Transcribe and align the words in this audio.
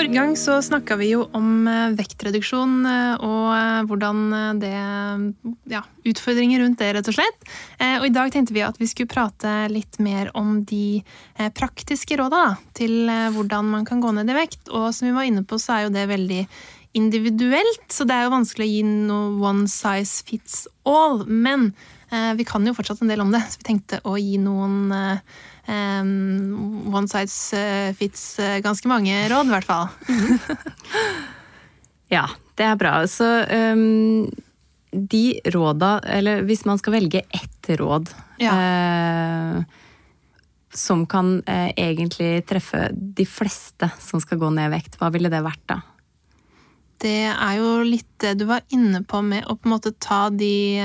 Forrige 0.00 0.16
gang 0.16 0.30
så 0.32 0.54
snakka 0.64 0.96
vi 0.96 1.10
jo 1.10 1.26
om 1.36 1.66
eh, 1.68 1.90
vektreduksjon 1.92 2.86
eh, 2.88 3.20
og 3.20 3.48
eh, 3.52 3.80
hvordan 3.84 4.22
det 4.56 4.70
Ja, 5.68 5.82
utfordringer 6.08 6.62
rundt 6.62 6.80
det, 6.80 6.88
rett 6.96 7.10
og 7.10 7.18
slett. 7.18 7.44
Og 7.98 8.06
i 8.08 8.12
dag 8.14 8.32
tenkte 8.32 8.56
vi 8.56 8.62
at 8.64 8.80
vi 8.80 8.88
skulle 8.88 9.12
prate 9.12 9.52
litt 9.68 9.98
mer 10.00 10.30
om 10.38 10.62
de 10.64 11.02
praktiske 11.52 12.16
råda 12.16 12.56
til 12.72 13.12
hvordan 13.34 13.68
man 13.74 13.84
kan 13.84 14.00
gå 14.00 14.14
ned 14.16 14.32
i 14.32 14.38
vekt. 14.38 14.72
Og 14.72 14.88
som 14.96 15.10
vi 15.10 15.14
var 15.18 15.28
inne 15.28 15.44
på, 15.44 15.60
så 15.60 15.76
er 15.76 15.84
jo 15.84 15.92
det 15.92 16.08
veldig 16.08 16.40
individuelt, 16.96 17.84
så 17.92 18.08
det 18.08 18.16
er 18.16 18.26
jo 18.26 18.34
vanskelig 18.38 18.66
å 18.66 18.72
gi 18.72 18.82
noe 18.88 19.50
one 19.52 19.68
size 19.68 20.24
fits 20.26 20.64
all. 20.88 21.26
Men 21.28 21.74
vi 22.10 22.44
kan 22.48 22.64
jo 22.66 22.74
fortsatt 22.74 23.04
en 23.04 23.10
del 23.12 23.22
om 23.22 23.30
det, 23.30 23.38
så 23.46 23.60
vi 23.60 23.66
tenkte 23.68 24.00
å 24.08 24.16
gi 24.18 24.34
noen 24.42 24.90
Um, 25.70 26.94
one 26.94 27.08
size 27.08 27.56
eh, 27.56 27.94
fits 27.94 28.38
eh, 28.38 28.58
ganske 28.64 28.88
mange 28.88 29.14
råd, 29.30 29.46
i 29.46 29.54
hvert 29.54 29.68
fall. 29.68 29.88
ja, 32.16 32.24
det 32.58 32.66
er 32.66 32.78
bra. 32.80 32.94
Så 33.06 33.28
um, 33.46 34.24
de 34.90 35.24
råda, 35.54 35.98
eller 36.16 36.42
hvis 36.48 36.64
man 36.66 36.80
skal 36.80 36.96
velge 36.96 37.22
ett 37.28 37.70
råd 37.78 38.10
ja. 38.42 38.56
uh, 38.56 39.60
som 40.74 41.04
kan 41.10 41.36
eh, 41.46 41.70
egentlig 41.76 42.46
treffe 42.50 42.88
de 42.90 43.26
fleste 43.28 43.92
som 44.02 44.22
skal 44.22 44.40
gå 44.40 44.50
ned 44.54 44.72
i 44.72 44.74
vekt, 44.74 44.98
hva 44.98 45.12
ville 45.14 45.30
det 45.30 45.44
vært 45.46 45.66
da? 45.70 45.80
Det 47.00 47.30
er 47.30 47.54
jo 47.56 47.80
litt 47.86 48.08
det 48.20 48.34
du 48.40 48.44
var 48.48 48.60
inne 48.76 49.00
på 49.08 49.22
med 49.24 49.46
å 49.48 49.56
på 49.56 49.68
en 49.68 49.72
måte 49.72 49.94
ta 49.96 50.26
de, 50.28 50.76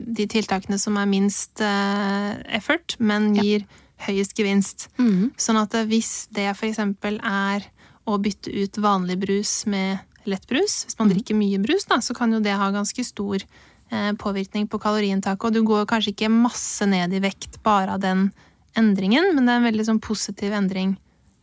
de 0.00 0.26
tiltakene 0.30 0.78
som 0.80 0.96
er 0.96 1.10
minst 1.10 1.60
effort, 1.60 2.96
men 2.98 3.34
gir 3.36 3.66
ja 3.66 3.80
høyest 4.06 4.36
gevinst. 4.38 4.88
Mm. 5.00 5.30
Sånn 5.40 5.58
at 5.60 5.74
hvis 5.90 6.28
det 6.34 6.48
f.eks. 6.54 6.80
er 6.80 7.66
å 8.08 8.18
bytte 8.22 8.52
ut 8.52 8.80
vanlig 8.80 9.18
brus 9.24 9.54
med 9.70 10.00
lettbrus, 10.28 10.84
hvis 10.86 10.98
man 10.98 11.08
mm. 11.08 11.14
drikker 11.14 11.38
mye 11.38 11.60
brus, 11.62 11.86
da, 11.90 12.00
så 12.04 12.16
kan 12.16 12.32
jo 12.34 12.42
det 12.44 12.56
ha 12.58 12.70
ganske 12.74 13.04
stor 13.06 13.42
eh, 13.42 14.12
påvirkning 14.20 14.68
på 14.70 14.80
kaloriinntaket. 14.82 15.48
Og 15.48 15.56
du 15.56 15.66
går 15.66 15.88
kanskje 15.90 16.14
ikke 16.14 16.32
masse 16.32 16.86
ned 16.88 17.14
i 17.16 17.22
vekt 17.22 17.60
bare 17.66 17.96
av 17.96 18.04
den 18.04 18.30
endringen, 18.78 19.32
men 19.34 19.46
det 19.46 19.54
er 19.54 19.62
en 19.62 19.70
veldig 19.70 19.88
sånn 19.88 20.02
positiv 20.02 20.54
endring 20.54 20.94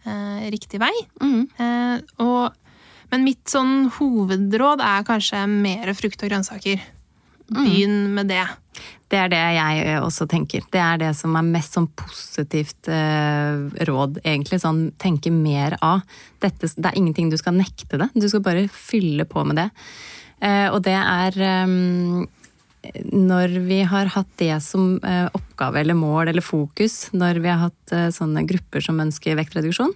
eh, 0.07 0.47
riktig 0.53 0.81
vei. 0.81 0.93
Mm. 1.21 1.41
Eh, 1.59 2.23
og, 2.23 2.55
men 3.11 3.23
mitt 3.23 3.47
sånn 3.51 3.89
hovedråd 3.97 4.83
er 4.83 5.07
kanskje 5.07 5.43
mer 5.49 5.93
frukt 5.97 6.23
og 6.23 6.31
grønnsaker. 6.31 6.81
Mm. 7.47 7.59
Begynn 7.63 7.99
med 8.15 8.27
det. 8.27 8.43
Det 9.07 9.19
er 9.21 9.29
det 9.31 9.39
jeg 9.55 9.83
eh, 9.85 10.01
også 10.03 10.27
tenker. 10.29 10.65
Det 10.71 10.81
er 10.83 10.99
det 10.99 11.13
som 11.15 11.35
er 11.39 11.47
mest 11.47 11.77
sånn 11.77 11.87
positivt 11.95 12.89
eh, 12.91 13.61
råd, 13.87 14.19
egentlig. 14.25 14.59
Sånn 14.63 14.89
tenke 14.99 15.31
mer 15.31 15.77
av. 15.79 16.03
Dette, 16.43 16.67
det 16.75 16.91
er 16.91 16.99
ingenting 16.99 17.31
du 17.31 17.37
skal 17.39 17.55
nekte 17.55 18.01
det. 18.01 18.09
Du 18.17 18.27
skal 18.27 18.43
bare 18.43 18.67
fylle 18.67 19.27
på 19.29 19.45
med 19.47 19.61
det. 19.61 19.69
Eh, 20.43 20.67
og 20.67 20.81
det 20.85 20.97
er 20.99 21.39
eh, 21.39 21.77
når 23.07 23.57
vi 23.67 23.79
har 23.87 24.11
hatt 24.13 24.29
det 24.39 24.59
som 24.63 24.95
oppgave 25.35 25.81
eller 25.81 25.97
mål 25.97 26.29
eller 26.31 26.45
fokus, 26.45 27.07
når 27.15 27.41
vi 27.43 27.49
har 27.51 27.65
hatt 27.65 28.13
sånne 28.15 28.45
grupper 28.47 28.85
som 28.85 29.01
ønsker 29.03 29.35
vektreduksjon, 29.35 29.91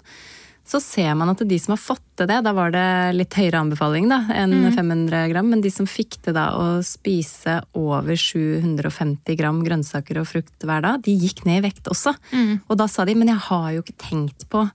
så 0.71 0.79
ser 0.79 1.15
man 1.19 1.33
at 1.33 1.41
de 1.47 1.57
som 1.59 1.73
har 1.73 1.81
fått 1.81 2.05
til 2.19 2.29
det, 2.29 2.37
da 2.45 2.53
var 2.55 2.71
det 2.71 2.85
litt 3.17 3.35
høyere 3.35 3.59
anbefaling 3.65 4.07
da, 4.11 4.21
enn 4.35 4.53
mm. 4.61 4.69
500 4.77 5.25
gram, 5.33 5.49
men 5.51 5.63
de 5.63 5.71
som 5.73 5.89
fikk 5.89 6.21
til 6.23 6.37
da 6.37 6.47
å 6.55 6.67
spise 6.85 7.59
over 7.77 8.15
750 8.15 9.39
gram 9.39 9.59
grønnsaker 9.65 10.21
og 10.21 10.29
frukt 10.31 10.67
hver 10.67 10.85
dag, 10.85 11.03
de 11.03 11.17
gikk 11.25 11.43
ned 11.47 11.59
i 11.59 11.67
vekt 11.67 11.91
også. 11.91 12.15
Mm. 12.31 12.61
Og 12.69 12.79
da 12.79 12.87
sa 12.91 13.07
de 13.07 13.17
men 13.19 13.33
jeg 13.33 13.43
har 13.49 13.69
jo 13.75 13.83
ikke 13.83 13.99
tenkt 14.07 14.47
på 14.51 14.65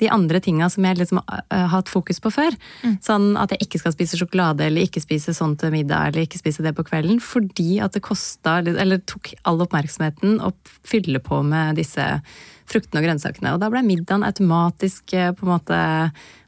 de 0.00 0.08
andre 0.08 0.40
tinga 0.40 0.68
som 0.72 0.84
jeg 0.86 0.96
liksom 0.96 1.20
har 1.20 1.66
hatt 1.74 1.90
fokus 1.92 2.22
på 2.24 2.32
før. 2.32 2.54
Mm. 2.84 2.94
Sånn 3.04 3.26
at 3.40 3.52
jeg 3.52 3.66
ikke 3.66 3.82
skal 3.82 3.94
spise 3.94 4.20
sjokolade 4.20 4.64
eller 4.66 4.86
ikke 4.86 5.02
spise 5.02 5.34
sånn 5.36 5.58
til 5.60 5.74
middag 5.74 6.10
eller 6.10 6.24
ikke 6.24 6.40
spise 6.40 6.64
det 6.64 6.72
på 6.78 6.86
kvelden. 6.88 7.20
Fordi 7.20 7.82
at 7.84 7.96
det 7.96 8.04
kosta, 8.06 8.60
eller 8.64 9.02
tok 9.04 9.34
all 9.44 9.60
oppmerksomheten 9.66 10.38
å 10.40 10.54
fylle 10.88 11.20
på 11.24 11.42
med 11.44 11.76
disse 11.80 12.06
fruktene 12.70 13.02
og 13.02 13.08
grønnsakene. 13.08 13.54
Og 13.54 13.62
da 13.62 13.70
ble 13.72 13.82
middagen 13.86 14.26
automatisk 14.26 15.14
eh, 15.16 15.32
på 15.36 15.46
en 15.46 15.52
måte 15.54 15.80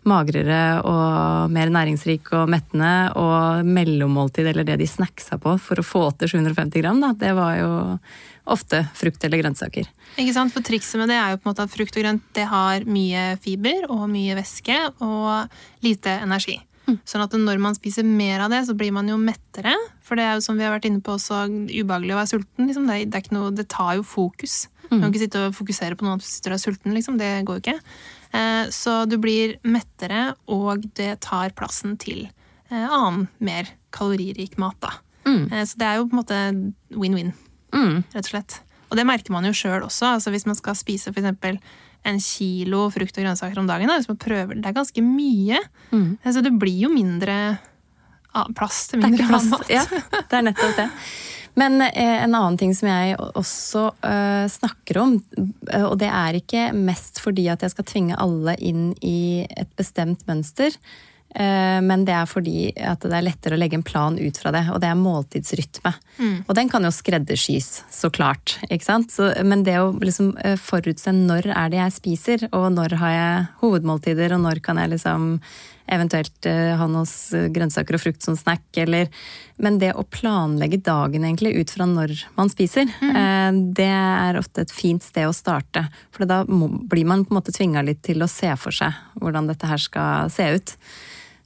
magrere 0.08 0.82
og 0.88 1.52
mer 1.54 1.70
næringsrik 1.70 2.32
og 2.34 2.50
mettende. 2.50 3.12
Og 3.18 3.66
mellommåltid, 3.66 4.50
eller 4.50 4.66
det 4.66 4.80
de 4.82 4.90
snacksa 4.90 5.38
på 5.42 5.56
for 5.62 5.82
å 5.82 5.86
få 5.86 6.08
til 6.18 6.34
750 6.38 6.82
gram, 6.82 7.02
da, 7.02 7.12
det 7.18 7.34
var 7.38 7.56
jo 7.60 7.72
ofte 8.52 8.82
frukt 8.98 9.22
eller 9.24 9.38
grønnsaker. 9.42 9.86
Ikke 10.18 10.34
sant, 10.34 10.52
for 10.54 10.64
Trikset 10.66 10.98
med 10.98 11.12
det 11.12 11.18
er 11.20 11.32
jo 11.32 11.38
på 11.38 11.46
en 11.46 11.52
måte 11.52 11.66
at 11.68 11.72
frukt 11.72 11.96
og 11.96 12.04
grønt 12.04 12.26
det 12.34 12.48
har 12.50 12.86
mye 12.90 13.32
fiber 13.42 13.86
og 13.92 14.08
mye 14.10 14.36
væske 14.38 14.78
og 15.04 15.86
lite 15.86 16.18
energi. 16.24 16.58
Mm. 16.88 16.98
Sånn 17.06 17.22
at 17.24 17.34
når 17.38 17.60
man 17.62 17.76
spiser 17.76 18.06
mer 18.06 18.42
av 18.44 18.52
det, 18.52 18.62
så 18.66 18.74
blir 18.78 18.92
man 18.94 19.08
jo 19.10 19.18
mettere. 19.20 19.74
For 20.02 20.18
det 20.18 20.26
er 20.26 20.36
jo 20.36 20.44
som 20.44 20.58
vi 20.58 20.66
har 20.66 20.74
vært 20.74 20.88
inne 20.88 21.02
på 21.04 21.14
også 21.14 21.44
ubehagelig 21.70 22.14
å 22.14 22.18
være 22.20 22.32
sulten. 22.32 22.68
Liksom. 22.68 22.88
Det, 22.90 22.98
det, 23.12 23.22
noe, 23.34 23.52
det, 23.54 23.68
tar 23.72 23.96
jo 24.00 24.06
fokus. 24.06 24.64
Mm. 24.88 24.88
Du 24.90 24.96
kan 24.96 25.08
ikke 25.10 25.22
sitte 25.24 25.44
og 25.46 25.56
fokusere 25.56 25.98
på 25.98 26.06
noe 26.06 26.18
at 26.18 26.24
du 26.24 26.28
sitter 26.28 26.54
og 26.54 26.58
er 26.58 26.64
sulten. 26.64 26.96
Liksom. 26.96 27.20
Det 27.20 27.30
går 27.48 27.60
jo 27.60 27.64
ikke. 27.64 27.78
Eh, 28.32 28.64
så 28.74 28.96
du 29.08 29.18
blir 29.22 29.56
mettere, 29.62 30.32
og 30.50 30.88
det 30.98 31.14
tar 31.24 31.54
plassen 31.58 31.96
til 32.02 32.26
eh, 32.26 32.84
annen, 32.88 33.28
mer 33.38 33.70
kaloririk 33.94 34.58
mat. 34.60 34.78
da. 34.82 34.96
Mm. 35.28 35.46
Eh, 35.52 35.64
så 35.68 35.78
det 35.78 35.88
er 35.88 36.00
jo 36.00 36.08
på 36.08 36.16
en 36.16 36.22
måte 36.22 36.42
win-win, 36.98 37.32
mm. 37.76 37.96
rett 38.14 38.26
og 38.26 38.32
slett. 38.34 38.60
Og 38.90 38.98
det 38.98 39.08
merker 39.08 39.32
man 39.32 39.46
jo 39.48 39.54
sjøl 39.56 39.86
også. 39.86 40.16
altså 40.18 40.32
Hvis 40.34 40.44
man 40.48 40.58
skal 40.58 40.76
spise 40.76 41.12
f.eks. 41.14 41.60
en 42.08 42.18
kilo 42.22 42.86
frukt 42.92 43.18
og 43.18 43.24
grønnsaker 43.24 43.60
om 43.62 43.68
dagen, 43.68 43.90
da, 43.90 43.98
hvis 44.00 44.10
man 44.10 44.20
prøver, 44.20 44.56
det 44.58 44.70
er 44.70 44.78
ganske 44.78 45.04
mye. 45.04 45.60
Mm. 45.92 46.08
Så 46.24 46.42
det 46.44 46.54
blir 46.58 46.86
jo 46.86 46.90
mindre 46.92 47.36
ah, 48.32 48.48
plass 48.56 48.88
til 48.90 49.02
mindre 49.02 49.28
mat. 49.30 49.70
Ja, 49.70 49.84
det 49.86 50.40
er 50.40 50.48
nettopp 50.48 50.80
det. 50.80 50.88
Men 51.58 51.82
eh, 51.84 52.22
en 52.24 52.32
annen 52.32 52.56
ting 52.60 52.72
som 52.74 52.88
jeg 52.88 53.16
også 53.20 53.84
eh, 54.08 54.46
snakker 54.48 55.02
om, 55.02 55.18
uh, 55.68 55.86
og 55.90 55.98
det 56.00 56.08
er 56.08 56.38
ikke 56.38 56.70
mest 56.76 57.20
fordi 57.20 57.44
at 57.52 57.64
jeg 57.64 57.74
skal 57.74 57.88
tvinge 57.90 58.20
alle 58.20 58.56
inn 58.56 58.92
i 59.04 59.44
et 59.44 59.68
bestemt 59.76 60.24
mønster, 60.30 60.72
men 61.32 62.02
det 62.04 62.12
er 62.12 62.28
fordi 62.28 62.70
at 62.76 63.04
det 63.06 63.16
er 63.16 63.24
lettere 63.24 63.56
å 63.56 63.60
legge 63.60 63.78
en 63.78 63.86
plan 63.86 64.18
ut 64.20 64.36
fra 64.36 64.52
det, 64.52 64.66
og 64.68 64.82
det 64.82 64.90
er 64.90 64.98
måltidsrytme. 65.00 65.94
Mm. 66.18 66.34
Og 66.44 66.54
den 66.58 66.68
kan 66.72 66.84
jo 66.84 66.92
skreddersys, 66.92 67.70
så 67.88 68.10
klart, 68.12 68.58
ikke 68.68 68.84
sant. 68.84 69.14
Så, 69.14 69.30
men 69.46 69.64
det 69.64 69.78
å 69.80 69.94
liksom 69.96 70.34
forutse 70.60 71.14
når 71.16 71.48
er 71.54 71.72
det 71.72 71.80
jeg 71.80 71.96
spiser, 71.96 72.48
og 72.52 72.68
når 72.76 72.98
har 73.00 73.14
jeg 73.16 73.44
hovedmåltider, 73.62 74.36
og 74.36 74.44
når 74.44 74.60
kan 74.64 74.80
jeg 74.82 74.92
liksom 74.92 75.38
eventuelt 75.92 76.46
eh, 76.46 76.72
ha 76.78 76.86
noen 76.88 77.52
grønnsaker 77.52 77.96
og 77.96 78.02
frukt 78.04 78.24
som 78.24 78.36
snack, 78.38 78.64
eller 78.80 79.08
Men 79.62 79.78
det 79.78 79.92
å 79.94 80.02
planlegge 80.02 80.80
dagen 80.82 81.24
egentlig 81.24 81.54
ut 81.54 81.70
fra 81.70 81.86
når 81.86 82.16
man 82.34 82.48
spiser, 82.50 82.88
mm. 82.88 83.74
det 83.76 83.86
er 83.86 84.38
ofte 84.40 84.64
et 84.64 84.72
fint 84.74 85.02
sted 85.04 85.28
å 85.28 85.36
starte. 85.36 85.84
For 86.10 86.26
da 86.26 86.40
blir 86.48 87.06
man 87.06 87.22
på 87.24 87.30
en 87.30 87.38
måte 87.38 87.54
tvinga 87.54 87.84
litt 87.86 88.02
til 88.02 88.24
å 88.24 88.30
se 88.30 88.50
for 88.58 88.74
seg 88.74 88.96
hvordan 89.20 89.46
dette 89.46 89.68
her 89.70 89.78
skal 89.78 90.32
se 90.34 90.48
ut. 90.56 90.74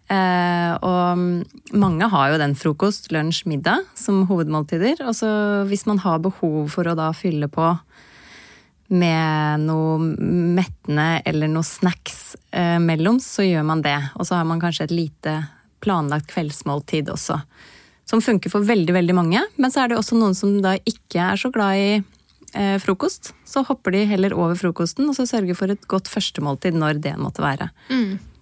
Eh, 0.07 0.73
og 0.87 1.75
mange 1.75 2.09
har 2.13 2.31
jo 2.31 2.39
den 2.39 2.55
frokost, 2.59 3.11
lunsj, 3.15 3.45
middag 3.51 3.87
som 3.99 4.25
hovedmåltider. 4.29 5.03
Og 5.07 5.17
så 5.19 5.31
hvis 5.71 5.87
man 5.89 6.01
har 6.05 6.23
behov 6.25 6.71
for 6.75 6.87
å 6.87 6.97
da 6.99 7.11
fylle 7.17 7.51
på 7.51 7.73
med 8.95 9.65
noe 9.67 9.99
mettende 9.99 11.21
eller 11.27 11.51
noe 11.51 11.67
snacks 11.67 12.37
eh, 12.55 12.79
mellom, 12.83 13.19
så 13.23 13.47
gjør 13.47 13.67
man 13.67 13.83
det. 13.83 13.99
Og 14.15 14.29
så 14.29 14.39
har 14.39 14.47
man 14.47 14.63
kanskje 14.63 14.87
et 14.87 14.95
lite 14.95 15.41
planlagt 15.83 16.31
kveldsmåltid 16.31 17.11
også. 17.11 17.41
Som 18.07 18.23
funker 18.23 18.53
for 18.53 18.67
veldig, 18.67 18.95
veldig 18.95 19.17
mange. 19.19 19.43
Men 19.59 19.75
så 19.75 19.83
er 19.83 19.91
det 19.91 19.99
også 19.99 20.19
noen 20.19 20.37
som 20.39 20.61
da 20.63 20.77
ikke 20.87 21.33
er 21.33 21.41
så 21.41 21.51
glad 21.51 21.83
i 21.83 21.91
eh, 21.99 22.79
frokost. 22.83 23.33
Så 23.49 23.65
hopper 23.67 23.97
de 23.97 24.05
heller 24.07 24.37
over 24.39 24.55
frokosten 24.59 25.11
og 25.11 25.19
så 25.19 25.27
sørger 25.27 25.59
for 25.59 25.75
et 25.75 25.91
godt 25.91 26.11
førstemåltid 26.13 26.79
når 26.79 27.03
det 27.03 27.17
måtte 27.19 27.43
være. 27.43 27.73
Mm. 27.91 28.36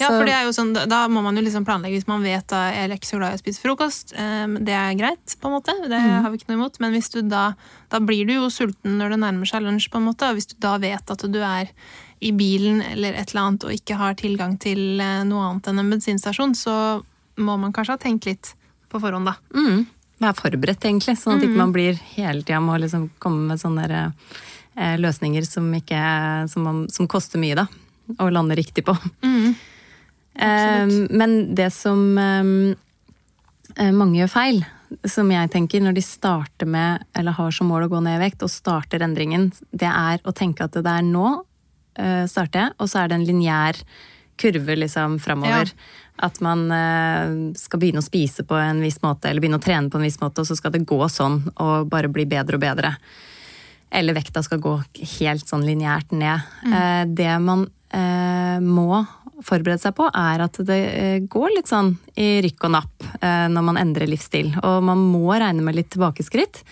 Ja, 0.00 0.10
for 0.14 0.26
det 0.28 0.34
er 0.34 0.46
jo 0.48 0.54
sånn, 0.56 0.72
Da 0.74 1.02
må 1.12 1.22
man 1.24 1.36
jo 1.36 1.44
liksom 1.44 1.66
planlegge 1.68 1.98
hvis 1.98 2.08
man 2.08 2.24
vet 2.24 2.46
da 2.52 2.66
jeg 2.70 2.86
er 2.88 2.94
ikke 2.96 3.10
så 3.10 3.20
glad 3.20 3.34
i 3.34 3.38
å 3.38 3.42
spise 3.42 3.62
frokost. 3.62 4.14
Um, 4.16 4.58
det 4.66 4.76
er 4.76 4.98
greit, 4.98 5.36
på 5.40 5.50
en 5.50 5.56
måte. 5.58 5.74
Det 5.84 5.98
mm. 6.00 6.12
har 6.24 6.32
vi 6.32 6.40
ikke 6.40 6.52
noe 6.52 6.60
imot. 6.62 6.78
Men 6.82 6.96
hvis 6.96 7.12
du 7.14 7.20
da, 7.28 7.50
da 7.92 8.00
blir 8.02 8.28
du 8.28 8.36
jo 8.38 8.52
sulten 8.52 8.96
når 9.00 9.14
det 9.14 9.20
nærmer 9.24 9.50
seg 9.50 9.66
lunsj, 9.66 9.90
på 9.92 10.00
en 10.00 10.08
måte. 10.08 10.30
Og 10.30 10.40
hvis 10.40 10.50
du 10.52 10.56
da 10.62 10.76
vet 10.82 11.14
at 11.14 11.26
du 11.28 11.40
er 11.44 11.72
i 12.20 12.32
bilen 12.36 12.82
eller 12.84 13.16
et 13.16 13.32
eller 13.32 13.46
annet 13.46 13.64
og 13.64 13.72
ikke 13.74 13.96
har 13.96 14.16
tilgang 14.20 14.58
til 14.60 15.00
eh, 15.00 15.22
noe 15.28 15.46
annet 15.46 15.70
enn 15.70 15.80
en 15.80 15.94
bensinstasjon, 15.94 16.52
så 16.58 16.74
må 17.40 17.56
man 17.56 17.72
kanskje 17.72 17.96
ha 17.96 18.02
tenkt 18.02 18.28
litt 18.28 18.52
på 18.92 19.00
forhånd, 19.00 19.30
da. 19.30 19.36
Mm. 19.56 19.86
Være 20.20 20.36
forberedt, 20.36 20.84
egentlig, 20.84 21.16
sånn 21.16 21.38
at 21.38 21.40
mm. 21.40 21.46
ikke 21.48 21.62
man 21.62 21.72
blir 21.72 22.00
hele 22.12 22.44
tida 22.44 22.60
må 22.60 22.76
liksom 22.82 23.08
komme 23.22 23.48
med 23.48 23.62
sånne 23.62 23.86
eh, 23.96 24.96
løsninger 25.00 25.46
som, 25.48 25.70
ikke, 25.78 26.02
som, 26.52 26.66
man, 26.66 26.82
som, 26.92 27.08
koster 27.08 27.40
mye, 27.40 27.56
da. 27.62 27.66
Og 28.18 28.32
lande 28.34 28.58
riktig 28.58 28.84
på. 28.84 28.96
Mm. 29.24 29.54
Eh, 30.34 30.86
men 31.10 31.54
det 31.54 31.70
som 31.74 32.18
eh, 32.18 32.52
eh, 33.76 33.92
mange 33.92 34.20
gjør 34.20 34.32
feil, 34.32 34.62
som 35.06 35.30
jeg 35.30 35.50
tenker 35.52 35.82
når 35.82 35.96
de 35.98 36.04
starter 36.04 36.68
med, 36.70 37.04
eller 37.16 37.36
har 37.36 37.54
som 37.54 37.70
mål 37.70 37.86
å 37.86 37.92
gå 37.92 38.00
ned 38.04 38.18
i 38.18 38.24
vekt, 38.24 38.42
og 38.46 38.52
starter 38.52 39.04
endringen, 39.04 39.50
det 39.70 39.90
er 39.90 40.22
å 40.24 40.34
tenke 40.36 40.66
at 40.66 40.74
det 40.74 40.90
er 40.90 41.06
nå 41.06 41.28
uh, 42.00 42.24
starter 42.30 42.64
jeg, 42.64 42.76
og 42.78 42.90
så 42.90 43.02
er 43.02 43.10
det 43.10 43.18
en 43.20 43.26
lineær 43.28 43.80
kurve 44.40 44.76
liksom 44.78 45.18
framover. 45.22 45.70
Ja. 45.70 46.06
At 46.26 46.40
man 46.44 46.66
uh, 46.72 47.54
skal 47.56 47.82
begynne 47.82 48.02
å 48.02 48.06
spise 48.06 48.44
på 48.48 48.58
en 48.58 48.82
viss 48.84 49.00
måte, 49.04 49.30
eller 49.30 49.44
begynne 49.44 49.60
å 49.60 49.64
trene 49.64 49.92
på 49.92 50.00
en 50.00 50.06
viss 50.08 50.20
måte, 50.22 50.42
og 50.42 50.50
så 50.50 50.58
skal 50.58 50.74
det 50.74 50.82
gå 50.88 51.00
sånn, 51.12 51.42
og 51.54 51.90
bare 51.92 52.10
bli 52.12 52.26
bedre 52.28 52.58
og 52.58 52.64
bedre. 52.64 52.94
Eller 53.94 54.14
vekta 54.14 54.42
skal 54.46 54.62
gå 54.62 54.76
helt 55.18 55.46
sånn 55.46 55.66
lineært 55.66 56.12
ned. 56.14 56.50
Mm. 56.64 56.74
Uh, 56.74 57.04
det 57.20 57.36
man 57.44 57.70
må 58.62 59.00
forberede 59.46 59.80
seg 59.82 59.96
på, 59.98 60.06
er 60.06 60.44
at 60.44 60.60
det 60.66 60.78
eh, 60.90 61.18
går 61.30 61.56
litt 61.56 61.70
sånn 61.70 61.94
i 62.20 62.38
rykk 62.44 62.68
og 62.68 62.74
napp 62.76 63.10
eh, 63.20 63.46
når 63.52 63.66
man 63.66 63.80
endrer 63.80 64.10
livsstil. 64.10 64.52
Og 64.62 64.80
man 64.86 65.02
må 65.12 65.28
regne 65.32 65.64
med 65.64 65.78
litt 65.78 65.92
tilbakeskritt. 65.94 66.64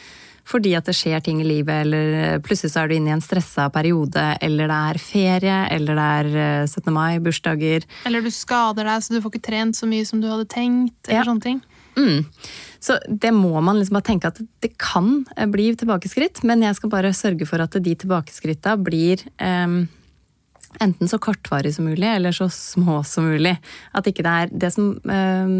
Fordi 0.48 0.70
at 0.78 0.86
det 0.88 0.94
skjer 0.96 1.20
ting 1.20 1.42
i 1.42 1.46
livet, 1.46 1.82
eller 1.84 2.14
eh, 2.16 2.38
plutselig 2.40 2.72
så 2.72 2.82
er 2.82 2.88
du 2.88 2.96
inne 2.96 3.12
i 3.12 3.16
en 3.18 3.24
stressa 3.24 3.66
periode, 3.72 4.22
eller 4.44 4.70
det 4.70 4.78
er 4.92 5.00
ferie, 5.02 5.58
eller 5.74 5.98
det 5.98 6.06
er 6.22 6.70
17. 6.70 6.88
mai, 6.94 7.18
bursdager. 7.24 7.84
Eller 8.08 8.24
du 8.24 8.30
skader 8.32 8.88
deg 8.88 9.04
så 9.04 9.12
du 9.12 9.20
får 9.24 9.34
ikke 9.34 9.48
trent 9.50 9.76
så 9.76 9.88
mye 9.90 10.08
som 10.08 10.22
du 10.22 10.30
hadde 10.30 10.48
tenkt, 10.48 10.96
eller 11.04 11.20
ja. 11.20 11.28
sånne 11.28 11.44
ting. 11.44 11.60
Mm. 11.98 12.24
Så 12.80 12.96
det 13.10 13.34
må 13.34 13.58
man 13.60 13.76
liksom 13.78 13.98
bare 13.98 14.06
tenke 14.06 14.30
at 14.30 14.40
det 14.62 14.70
kan 14.80 15.24
bli 15.50 15.72
tilbakeskritt, 15.76 16.44
men 16.46 16.62
jeg 16.64 16.78
skal 16.78 16.92
bare 16.92 17.12
sørge 17.16 17.48
for 17.48 17.62
at 17.64 17.74
de 17.74 17.94
tilbakeskritta 18.04 18.76
blir 18.80 19.24
eh, 19.42 19.78
enten 20.80 21.08
så 21.08 21.18
kortvarig 21.22 21.74
som 21.74 21.88
mulig, 21.88 22.06
eller 22.06 22.34
så 22.34 22.48
små 22.52 23.00
som 23.06 23.28
mulig. 23.28 23.56
At 23.96 24.06
ikke 24.06 24.24
det 24.26 24.34
er 24.42 24.54
Det 24.64 24.72
som 24.74 24.90
øh, 24.98 25.52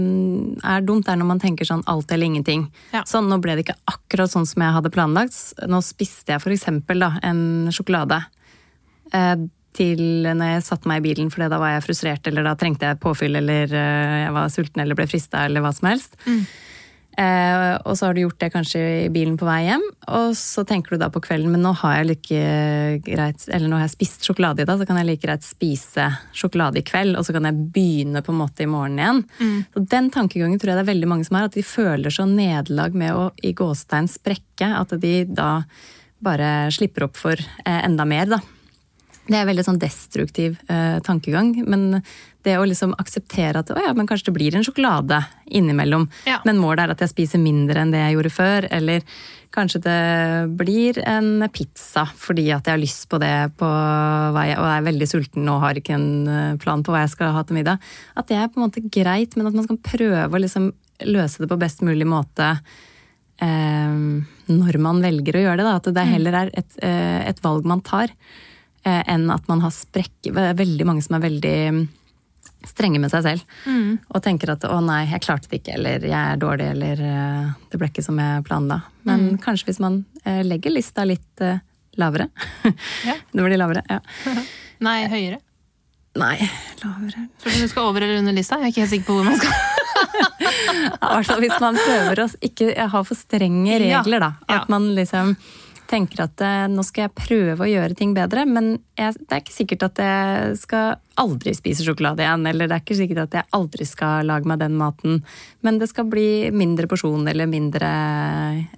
er 0.63 0.87
dumt, 0.87 1.09
er 1.09 1.19
når 1.21 1.31
man 1.33 1.43
tenker 1.43 1.69
sånn 1.69 1.85
alt 1.87 2.13
eller 2.13 2.29
ingenting. 2.29 2.69
Ja. 2.93 3.05
Sånn, 3.09 3.31
nå 3.31 3.41
ble 3.43 3.57
det 3.57 3.67
ikke 3.67 3.79
akkurat 3.91 4.33
sånn 4.33 4.49
som 4.49 4.65
jeg 4.65 4.77
hadde 4.77 4.95
planlagt. 4.95 5.39
Nå 5.69 5.83
spiste 5.85 6.35
jeg 6.35 6.59
eksempel 6.59 7.05
da, 7.05 7.15
en 7.23 7.71
sjokolade. 7.75 8.23
Eh, 9.13 9.37
til 9.79 10.01
når 10.27 10.55
jeg 10.55 10.65
satte 10.67 10.91
meg 10.91 11.03
i 11.03 11.11
bilen, 11.11 11.29
for 11.31 11.45
da 11.47 11.61
var 11.61 11.77
jeg 11.77 11.85
frustrert, 11.87 12.27
eller 12.27 12.47
da 12.47 12.57
trengte 12.59 12.89
jeg 12.89 13.01
påfyll, 13.03 13.39
eller 13.39 13.71
øh, 13.71 14.17
jeg 14.25 14.33
var 14.35 14.49
sulten 14.53 14.83
eller 14.83 14.99
ble 14.99 15.07
frista, 15.11 15.45
eller 15.47 15.65
hva 15.65 15.73
som 15.77 15.91
helst. 15.93 16.19
Mm. 16.27 16.43
Eh, 17.19 17.73
og 17.83 17.97
så 17.99 18.07
har 18.07 18.15
du 18.15 18.21
gjort 18.23 18.39
det 18.39 18.51
kanskje 18.55 18.81
i 18.81 19.07
bilen 19.11 19.35
på 19.39 19.47
vei 19.49 19.65
hjem, 19.67 19.83
og 20.15 20.37
så 20.39 20.63
tenker 20.69 20.95
du 20.95 21.01
da 21.03 21.09
på 21.11 21.23
kvelden 21.25 21.51
men 21.51 21.65
nå 21.67 21.73
har 21.81 21.97
jeg 21.97 22.09
like 22.13 22.43
greit, 23.09 23.47
eller 23.51 23.67
nå 23.67 23.81
har 23.81 23.89
jeg 23.89 23.95
spist 23.97 24.29
sjokolade 24.29 24.63
i 24.63 24.69
dag, 24.69 24.79
så 24.79 24.87
kan 24.87 25.01
jeg 25.01 25.09
like 25.09 25.25
greit 25.25 25.47
spise 25.47 26.07
sjokolade 26.37 26.79
i 26.79 26.87
kveld, 26.87 27.19
og 27.19 27.27
så 27.27 27.35
kan 27.35 27.49
jeg 27.49 27.65
begynne 27.75 28.23
på 28.23 28.31
en 28.31 28.39
måte 28.39 28.63
i 28.63 28.71
morgen 28.71 29.01
igjen. 29.03 29.25
Mm. 29.41 29.57
Så 29.75 29.83
Den 29.97 30.13
tankegangen 30.15 30.63
tror 30.63 30.73
jeg 30.73 30.79
det 30.79 30.85
er 30.87 30.93
veldig 30.93 31.11
mange 31.11 31.27
som 31.27 31.41
har, 31.41 31.49
at 31.51 31.59
de 31.59 31.67
føler 31.67 32.15
så 32.15 32.29
nederlag 32.29 32.95
med 32.95 33.19
å 33.19 33.25
i 33.43 33.55
gåstein 33.57 34.07
sprekke 34.11 34.71
at 34.79 34.95
de 35.03 35.17
da 35.27 35.51
bare 36.23 36.71
slipper 36.75 37.09
opp 37.09 37.19
for 37.19 37.35
eh, 37.35 37.81
enda 37.83 38.07
mer, 38.07 38.31
da. 38.31 38.41
Det 39.29 39.37
er 39.37 39.49
veldig 39.49 39.67
sånn 39.67 39.83
destruktiv 39.83 40.57
eh, 40.73 40.99
tankegang. 41.05 41.53
Men 41.69 42.01
det 42.49 42.57
å 42.59 42.67
liksom 42.67 42.95
akseptere 42.99 43.63
at 43.63 43.73
ja, 43.77 43.93
kanskje 43.95 44.31
det 44.31 44.37
blir 44.39 44.57
en 44.57 44.65
sjokolade 44.67 45.21
innimellom, 45.47 46.09
ja. 46.29 46.41
men 46.49 46.61
målet 46.61 46.87
er 46.87 46.95
at 46.95 47.05
jeg 47.05 47.13
spiser 47.13 47.43
mindre 47.43 47.83
enn 47.83 47.93
det 47.95 48.01
jeg 48.03 48.17
gjorde 48.17 48.33
før. 48.35 48.69
Eller 48.75 49.05
kanskje 49.55 49.81
det 49.85 50.01
blir 50.61 50.99
en 51.09 51.47
pizza 51.53 52.05
fordi 52.19 52.49
at 52.55 52.67
jeg 52.69 52.75
har 52.75 52.83
lyst 52.83 53.07
på 53.11 53.21
det 53.23 53.35
på 53.61 53.69
vei, 54.37 54.51
og 54.57 54.67
er 54.69 54.89
veldig 54.89 55.09
sulten 55.09 55.49
og 55.53 55.63
har 55.65 55.79
ikke 55.81 55.97
en 55.97 56.11
eh, 56.29 56.59
plan 56.61 56.85
på 56.85 56.93
hva 56.95 57.05
jeg 57.05 57.15
skal 57.15 57.33
ha 57.37 57.45
til 57.47 57.61
middag. 57.61 57.89
At 58.19 58.29
det 58.31 58.41
er 58.41 58.51
på 58.51 58.61
en 58.61 58.69
måte 58.69 58.85
greit, 58.85 59.39
men 59.39 59.49
at 59.49 59.57
man 59.57 59.69
skal 59.69 59.81
prøve 59.93 60.29
å 60.29 60.45
liksom 60.45 60.73
løse 61.09 61.43
det 61.43 61.51
på 61.51 61.61
best 61.61 61.85
mulig 61.87 62.09
måte. 62.09 62.57
Eh, 63.39 63.97
når 64.49 64.79
man 64.83 65.01
velger 65.05 65.39
å 65.39 65.47
gjøre 65.47 65.63
det. 65.63 65.69
Da. 65.69 65.79
At 65.79 65.89
det 65.93 66.05
mm. 66.05 66.13
heller 66.17 66.39
er 66.43 66.53
et, 66.59 66.79
eh, 66.85 67.23
et 67.31 67.43
valg 67.45 67.69
man 67.69 67.85
tar. 67.87 68.13
Eh, 68.87 69.03
enn 69.11 69.29
at 69.35 69.49
man 69.51 69.63
har 69.65 69.73
sprekk 69.75 70.31
Veldig 70.31 70.85
mange 70.87 71.03
som 71.03 71.17
er 71.19 71.25
veldig 71.25 71.59
strenge 72.67 72.99
med 72.99 73.13
seg 73.13 73.23
selv. 73.25 73.57
Mm. 73.67 73.99
Og 74.11 74.23
tenker 74.25 74.53
at 74.55 74.65
'å 74.67 74.81
nei, 74.85 75.05
jeg 75.07 75.23
klarte 75.23 75.49
det 75.49 75.63
ikke', 75.63 75.75
eller 75.79 75.99
'jeg 76.01 76.33
er 76.33 76.37
dårlig', 76.37 76.71
eller 76.71 77.01
eh, 77.01 77.51
'det 77.71 77.79
ble 77.79 77.89
ikke 77.89 78.05
som 78.05 78.19
jeg 78.19 78.45
planla'. 78.45 78.83
Men 79.05 79.21
mm. 79.31 79.39
kanskje 79.39 79.71
hvis 79.71 79.81
man 79.81 80.05
eh, 80.25 80.43
legger 80.43 80.75
lista 80.75 81.05
litt 81.05 81.43
lavere. 81.99 82.29
Ja. 83.05 83.15
det 83.33 83.43
blir 83.43 83.59
lavere, 83.59 83.83
ja. 83.89 84.01
Nei, 84.87 84.99
høyere? 85.11 85.41
Nei, 86.19 86.37
lavere. 86.83 87.29
Tror 87.39 87.55
du 87.55 87.63
du 87.63 87.69
skal 87.71 87.91
over 87.91 88.03
eller 88.03 88.19
under 88.19 88.33
lista? 88.33 88.59
Jeg 88.59 88.71
er 88.71 88.73
ikke 88.73 88.85
helt 88.87 88.95
sikker 88.95 89.07
på 89.07 89.19
hvor 89.19 89.27
man 89.29 89.39
skal. 89.39 89.53
I 89.99 91.15
hvert 91.19 91.27
fall 91.27 91.43
hvis 91.43 91.61
man 91.63 91.79
prøver 91.79 92.23
å 92.23 92.27
ikke 92.45 92.89
ha 92.93 93.01
for 93.07 93.19
strenge 93.19 93.79
regler, 93.83 94.23
da. 94.23 94.31
At 94.49 94.71
man 94.71 94.93
liksom 94.97 95.35
tenker 95.89 96.21
at 96.27 96.43
eh, 96.45 96.67
nå 96.71 96.83
skal 96.87 97.07
jeg 97.07 97.15
prøve 97.17 97.65
å 97.65 97.69
gjøre 97.69 97.97
ting 97.99 98.13
bedre, 98.17 98.45
men 98.49 98.77
jeg, 98.99 99.17
det 99.25 99.35
er 99.35 99.43
ikke 99.43 99.55
sikkert 99.55 99.87
at 99.89 100.03
jeg 100.05 100.59
skal 100.61 100.99
aldri 101.19 101.55
spise 101.57 101.87
sjokolade 101.87 102.25
igjen. 102.25 102.47
Eller 102.51 102.69
det 102.69 102.77
er 102.77 102.85
ikke 102.85 102.99
sikkert 102.99 103.25
at 103.25 103.39
jeg 103.39 103.51
aldri 103.57 103.89
skal 103.89 104.29
lage 104.29 104.49
meg 104.49 104.61
den 104.63 104.77
maten. 104.79 105.23
Men 105.67 105.81
det 105.81 105.91
skal 105.91 106.09
bli 106.11 106.53
mindre 106.55 106.89
porsjon 106.91 107.27
eller 107.31 107.51
mindre 107.51 107.91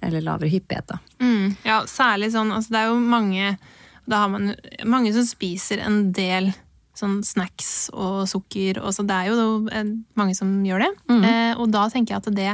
eller 0.01 0.25
lavere 0.25 0.51
hyppighet, 0.53 0.93
da. 0.93 0.99
Mm, 1.21 1.53
ja, 1.67 1.81
særlig 1.89 2.31
sånn 2.33 2.53
altså 2.55 2.73
det 2.73 2.79
er 2.81 2.89
jo 2.89 2.97
mange 2.97 3.51
Da 4.09 4.23
har 4.23 4.31
man 4.33 4.55
mange 4.89 5.11
som 5.13 5.25
spiser 5.27 5.83
en 5.85 6.07
del 6.15 6.49
sånn 6.97 7.21
snacks 7.25 7.89
og 7.93 8.25
sukker, 8.29 8.81
og 8.81 8.93
så 8.95 9.05
det 9.07 9.15
er 9.15 9.29
jo 9.31 9.59
mange 10.19 10.35
som 10.37 10.49
gjør 10.65 10.83
det. 10.83 10.89
Mm. 11.09 11.21
Eh, 11.23 11.53
og 11.55 11.71
da 11.73 11.85
tenker 11.91 12.15
jeg 12.15 12.23
at 12.23 12.35
det 12.35 12.49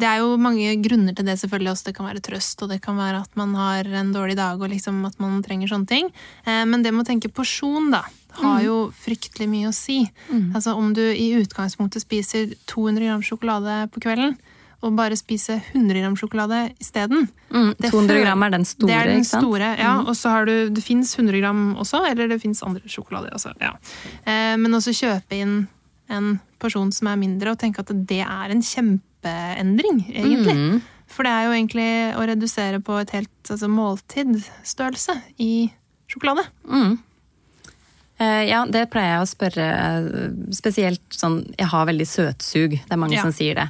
det 0.00 0.08
er 0.08 0.22
jo 0.24 0.34
mange 0.40 0.72
grunner 0.82 1.14
til 1.14 1.26
det, 1.28 1.36
selvfølgelig 1.38 1.70
også. 1.70 1.86
Det 1.88 1.94
kan 1.96 2.08
være 2.08 2.22
trøst, 2.24 2.62
og 2.64 2.72
det 2.72 2.80
kan 2.82 2.98
være 2.98 3.22
at 3.22 3.36
man 3.38 3.54
har 3.54 3.86
en 3.86 4.12
dårlig 4.14 4.36
dag 4.38 4.58
og 4.58 4.72
liksom 4.72 5.04
at 5.06 5.20
man 5.22 5.38
trenger 5.44 5.70
sånne 5.70 5.90
ting. 5.90 6.10
Eh, 6.46 6.64
men 6.66 6.82
det 6.82 6.90
med 6.94 7.04
å 7.04 7.10
tenke 7.12 7.30
porsjon, 7.30 7.92
da, 7.94 8.02
har 8.40 8.58
mm. 8.58 8.64
jo 8.66 8.78
fryktelig 9.04 9.46
mye 9.50 9.70
å 9.70 9.76
si. 9.76 10.00
Mm. 10.30 10.48
Altså 10.56 10.74
om 10.78 10.90
du 10.96 11.04
i 11.04 11.30
utgangspunktet 11.38 12.02
spiser 12.02 12.56
200 12.70 13.06
gram 13.06 13.22
sjokolade 13.22 13.84
på 13.94 14.02
kvelden, 14.02 14.34
og 14.84 14.98
bare 14.98 15.16
spise 15.16 15.60
100 15.72 16.02
gram 16.02 16.16
sjokolade 16.18 16.58
isteden. 16.82 17.28
Mm, 17.48 17.70
200 17.80 18.20
gram 18.20 18.42
er 18.44 18.52
den 18.52 18.66
store, 18.68 18.90
det 18.90 18.98
er 18.98 19.12
den? 19.14 19.24
Store, 19.24 19.70
ja. 19.78 19.94
Mm. 20.00 20.10
Og 20.10 20.18
så 20.18 20.34
har 20.34 20.50
du 20.50 20.68
Det 20.74 20.82
fins 20.84 21.14
100 21.16 21.40
gram 21.40 21.62
også, 21.80 22.02
eller 22.10 22.28
det 22.28 22.42
fins 22.42 22.60
andre 22.66 22.82
sjokolader 22.90 23.32
også. 23.32 23.54
Ja. 23.62 23.72
Eh, 24.26 24.58
men 24.60 24.76
også 24.76 24.92
kjøpe 24.92 25.38
inn 25.38 25.56
en 26.12 26.34
porsjon 26.60 26.92
som 26.92 27.08
er 27.08 27.16
mindre, 27.16 27.54
og 27.54 27.58
tenke 27.62 27.80
at 27.80 27.94
det 27.94 28.20
er 28.26 28.52
en 28.52 28.60
kjempe 28.60 29.13
kjempeendring, 29.24 30.04
egentlig. 30.14 30.54
Mm. 30.54 30.80
For 31.14 31.26
det 31.26 31.32
er 31.32 31.46
jo 31.46 31.54
egentlig 31.54 31.88
å 32.18 32.26
redusere 32.26 32.80
på 32.82 32.98
et 33.00 33.12
helt 33.14 33.50
altså, 33.50 33.68
måltidsstørrelse 33.70 35.16
i 35.38 35.70
sjokolade. 36.10 36.46
Mm. 36.68 36.96
Uh, 38.20 38.42
ja, 38.46 38.64
det 38.70 38.88
pleier 38.92 39.16
jeg 39.16 39.22
å 39.24 39.26
spørre 39.26 39.64
spesielt 40.54 41.02
sånn 41.10 41.40
Jeg 41.58 41.66
har 41.72 41.88
veldig 41.88 42.06
søtsug. 42.06 42.76
Det 42.78 42.94
er 42.94 43.00
mange 43.00 43.16
ja. 43.16 43.24
som 43.26 43.34
sier 43.34 43.58
det. 43.58 43.68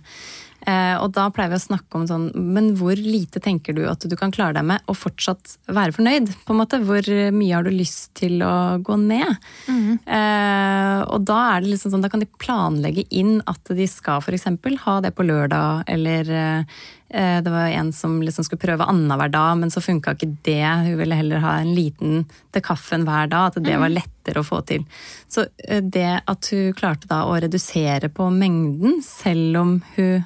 Uh, 0.64 0.96
og 1.02 1.10
da 1.16 1.26
pleier 1.34 1.52
vi 1.52 1.58
å 1.58 1.64
snakke 1.64 1.98
om 1.98 2.06
sånn 2.08 2.30
Men 2.32 2.70
hvor 2.78 2.96
lite 2.96 3.40
tenker 3.42 3.76
du 3.76 3.82
at 3.90 4.06
du 4.08 4.14
kan 4.16 4.32
klare 4.32 4.56
deg 4.56 4.64
med 4.64 4.84
å 4.88 4.94
fortsatt 4.96 5.58
være 5.68 5.92
fornøyd? 5.92 6.32
på 6.44 6.54
en 6.54 6.60
måte? 6.60 6.80
Hvor 6.84 7.04
mye 7.34 7.54
har 7.54 7.66
du 7.66 7.72
lyst 7.74 8.14
til 8.18 8.42
å 8.44 8.80
gå 8.84 8.96
ned? 9.00 9.36
Mm. 9.68 9.98
Eh, 10.04 11.00
og 11.04 11.24
da 11.28 11.38
er 11.52 11.64
det 11.64 11.72
liksom 11.74 11.92
sånn, 11.92 12.04
da 12.04 12.10
kan 12.12 12.22
de 12.22 12.28
planlegge 12.40 13.06
inn 13.14 13.38
at 13.50 13.72
de 13.76 13.86
skal 13.90 14.22
f.eks. 14.22 14.48
ha 14.84 14.98
det 15.04 15.14
på 15.16 15.26
lørdag, 15.26 15.84
eller 15.90 16.32
eh, 16.34 17.38
det 17.44 17.50
var 17.50 17.68
en 17.68 17.92
som 17.92 18.16
liksom 18.22 18.44
skulle 18.44 18.64
prøve 18.64 18.88
annenhver 18.90 19.28
dag, 19.28 19.56
men 19.60 19.70
så 19.70 19.82
funka 19.84 20.16
ikke 20.16 20.32
det. 20.46 20.66
Hun 20.88 20.98
ville 20.98 21.18
heller 21.18 21.44
ha 21.44 21.56
en 21.60 21.74
liten 21.76 22.24
til 22.52 22.64
kaffen 22.64 23.06
hver 23.06 23.30
dag. 23.30 23.52
At 23.52 23.62
det 23.62 23.76
var 23.76 23.88
mhm. 23.88 23.98
lettere 24.00 24.42
å 24.42 24.46
få 24.46 24.62
til. 24.66 24.86
Så 25.30 25.46
uh, 25.46 25.80
det 25.80 26.24
at 26.26 26.52
hun 26.52 26.74
klarte 26.76 27.10
da 27.10 27.24
å 27.28 27.36
redusere 27.38 28.10
på 28.10 28.30
mengden, 28.34 29.00
selv 29.06 29.60
om 29.62 29.76
hun 29.94 30.24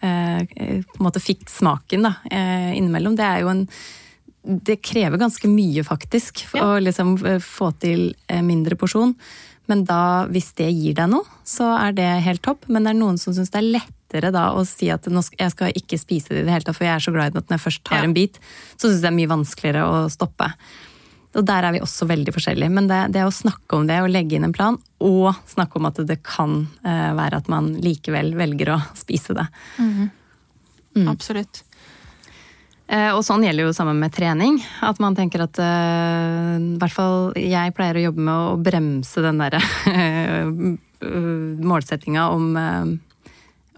på 0.00 0.98
en 0.98 1.02
måte 1.02 1.22
fikk 1.22 1.46
smaken 1.50 2.04
da, 2.04 2.12
innimellom, 2.76 3.14
det 3.18 3.24
er 3.24 3.44
jo 3.44 3.52
en 3.52 3.62
det 4.46 4.76
krever 4.84 5.18
ganske 5.18 5.48
mye, 5.50 5.82
faktisk, 5.82 6.44
for 6.46 6.60
ja. 6.60 6.66
å 6.76 6.82
liksom 6.82 7.16
få 7.42 7.72
til 7.82 8.12
mindre 8.46 8.76
porsjon. 8.78 9.16
Men 9.66 9.82
da, 9.86 10.26
hvis 10.30 10.52
det 10.58 10.68
gir 10.70 10.94
deg 10.96 11.10
noe, 11.10 11.26
så 11.46 11.72
er 11.74 11.96
det 11.96 12.06
helt 12.26 12.44
topp. 12.46 12.68
Men 12.70 12.86
det 12.86 12.94
er 12.94 13.00
noen 13.00 13.18
som 13.18 13.34
syns 13.34 13.50
det 13.50 13.58
er 13.58 13.70
lettere 13.80 14.30
da 14.34 14.48
å 14.54 14.62
si 14.68 14.90
at 14.94 15.08
jeg 15.10 15.54
skal 15.54 15.74
ikke 15.74 15.98
spise 15.98 16.30
det 16.30 16.44
i 16.44 16.46
det 16.46 16.54
hele 16.54 16.68
tatt, 16.68 16.78
for 16.78 16.86
jeg 16.86 16.94
er 16.94 17.06
så 17.06 17.14
glad 17.14 17.32
i 17.32 17.34
det 17.34 17.42
at 17.42 17.50
når 17.50 17.58
jeg 17.58 17.66
først 17.66 17.84
tar 17.88 18.04
ja. 18.04 18.06
en 18.06 18.14
bit, 18.16 18.38
så 18.76 18.86
syns 18.86 19.00
jeg 19.00 19.02
det 19.02 19.10
er 19.10 19.18
mye 19.18 19.32
vanskeligere 19.34 19.88
å 19.90 20.04
stoppe. 20.12 20.52
Og 21.36 21.44
der 21.44 21.68
er 21.68 21.76
vi 21.76 21.82
også 21.84 22.08
veldig 22.08 22.32
forskjellige. 22.34 22.72
Men 22.72 22.88
det, 22.90 23.02
det 23.14 23.26
å 23.26 23.34
snakke 23.34 23.78
om 23.78 23.86
det 23.88 24.00
og 24.02 24.10
legge 24.12 24.38
inn 24.38 24.48
en 24.48 24.56
plan, 24.56 24.78
og 25.04 25.36
snakke 25.50 25.78
om 25.78 25.88
at 25.90 26.00
det 26.08 26.20
kan 26.24 26.62
uh, 26.86 27.12
være 27.18 27.42
at 27.42 27.50
man 27.52 27.74
likevel 27.84 28.32
velger 28.38 28.76
å 28.76 28.80
spise 28.96 29.36
det. 29.36 29.46
Mm. 29.76 30.08
Mm. 30.96 31.08
Absolutt. 31.12 31.62
Eh, 32.86 33.10
og 33.10 33.24
sånn 33.26 33.42
gjelder 33.42 33.66
jo 33.66 33.74
sammen 33.76 33.98
med 34.00 34.14
trening. 34.14 34.60
At 34.86 35.00
man 35.02 35.16
tenker 35.18 35.44
at 35.44 35.58
uh, 35.60 36.56
I 36.56 36.78
hvert 36.80 36.94
fall 36.94 37.34
jeg 37.36 37.74
pleier 37.76 37.98
å 37.98 38.06
jobbe 38.08 38.28
med 38.28 38.52
å 38.52 38.60
bremse 38.62 39.24
den 39.24 39.42
derre 39.42 39.60
målsettinga 41.66 42.30
om, 42.32 42.54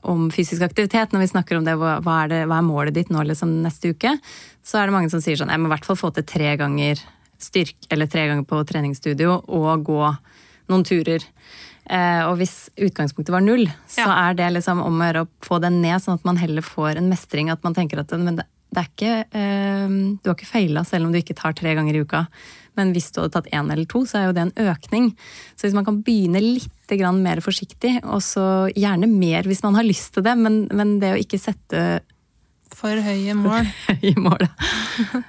om 0.07 0.29
fysisk 0.31 0.63
aktivitet. 0.69 1.11
Når 1.11 1.25
vi 1.25 1.31
snakker 1.33 1.59
om 1.59 1.67
det, 1.67 1.75
hva 1.81 2.21
er, 2.21 2.31
det, 2.31 2.43
hva 2.47 2.61
er 2.61 2.69
målet 2.69 2.99
ditt 3.01 3.11
nå 3.11 3.25
liksom 3.27 3.57
neste 3.65 3.97
uke? 3.97 4.13
Så 4.63 4.79
er 4.79 4.87
det 4.87 4.95
mange 4.95 5.11
som 5.11 5.25
sier 5.25 5.41
sånn 5.41 5.51
jeg 5.51 5.59
må 5.59 5.71
i 5.71 5.75
hvert 5.75 5.89
fall 5.89 5.99
få 5.99 6.13
til 6.15 6.29
tre 6.29 6.53
ganger 6.61 7.03
styrk, 7.39 7.77
eller 7.93 8.11
tre 8.11 8.27
ganger 8.31 8.47
på 8.49 8.61
treningsstudio 8.69 9.39
og 9.47 9.87
gå 9.87 10.03
noen 10.69 10.85
turer. 10.87 11.25
Eh, 11.89 12.23
og 12.29 12.37
hvis 12.41 12.69
utgangspunktet 12.77 13.33
var 13.33 13.45
null, 13.45 13.65
så 13.89 14.05
ja. 14.05 14.15
er 14.29 14.39
det 14.39 14.51
liksom 14.59 14.83
om 14.85 15.01
å 15.01 15.09
gjøre 15.09 15.25
å 15.25 15.31
få 15.45 15.61
den 15.65 15.81
ned, 15.81 16.03
sånn 16.05 16.19
at 16.21 16.29
man 16.29 16.41
heller 16.41 16.65
får 16.65 17.01
en 17.01 17.09
mestring. 17.09 17.49
At 17.53 17.65
man 17.65 17.77
tenker 17.77 18.03
at 18.03 18.13
men 18.21 18.37
det, 18.41 18.45
det 18.69 18.83
er 18.83 18.91
ikke 18.91 19.13
eh, 19.41 19.95
Du 20.21 20.29
har 20.29 20.37
ikke 20.37 20.51
feila 20.51 20.85
selv 20.85 21.09
om 21.09 21.15
du 21.15 21.21
ikke 21.23 21.39
tar 21.39 21.57
tre 21.57 21.73
ganger 21.79 21.97
i 21.97 22.03
uka. 22.05 22.27
Men 22.79 22.93
hvis 22.95 23.09
du 23.11 23.23
hadde 23.23 23.35
tatt 23.35 23.49
én 23.51 23.73
eller 23.73 23.89
to, 23.91 24.05
så 24.07 24.21
er 24.21 24.29
jo 24.29 24.35
det 24.37 24.45
en 24.45 24.69
økning. 24.71 25.09
Så 25.57 25.67
hvis 25.67 25.75
man 25.75 25.87
kan 25.89 26.03
begynne 26.05 26.43
litt 26.45 26.75
mer 27.19 27.43
forsiktig, 27.45 27.99
og 28.05 28.23
så 28.25 28.69
gjerne 28.73 29.11
mer 29.11 29.45
hvis 29.45 29.61
man 29.65 29.75
har 29.77 29.85
lyst 29.85 30.15
til 30.15 30.25
det, 30.25 30.33
men, 30.41 30.63
men 30.73 30.95
det 31.03 31.11
å 31.13 31.19
ikke 31.21 31.41
sette 31.41 32.01
For 32.77 33.01
høye 33.03 33.35
mål. 33.39 33.69
høye 33.89 34.15
mål, 34.21 34.47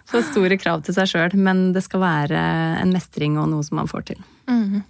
For 0.10 0.26
store 0.26 0.58
krav 0.62 0.84
til 0.86 0.98
seg 0.98 1.12
sjøl. 1.12 1.36
Men 1.40 1.70
det 1.76 1.86
skal 1.86 2.04
være 2.04 2.46
en 2.84 2.96
mestring 2.96 3.38
og 3.42 3.52
noe 3.54 3.66
som 3.66 3.80
man 3.82 3.92
får 3.92 4.10
til. 4.12 4.24
Mm. 4.50 4.82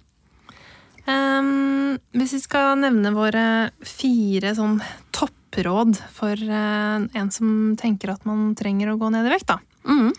Um, 1.10 1.98
hvis 2.14 2.34
vi 2.36 2.40
skal 2.42 2.78
nevne 2.82 3.12
våre 3.16 3.44
fire 3.86 4.52
sånn 4.54 4.78
toppråd 5.16 5.96
for 6.12 6.36
uh, 6.36 7.00
en 7.00 7.30
som 7.34 7.76
tenker 7.80 8.12
at 8.12 8.26
man 8.28 8.52
trenger 8.58 8.92
å 8.92 8.98
gå 9.00 9.10
ned 9.12 9.26
i 9.26 9.32
vekt, 9.32 9.50
da? 9.50 9.58
Mm. 9.88 10.10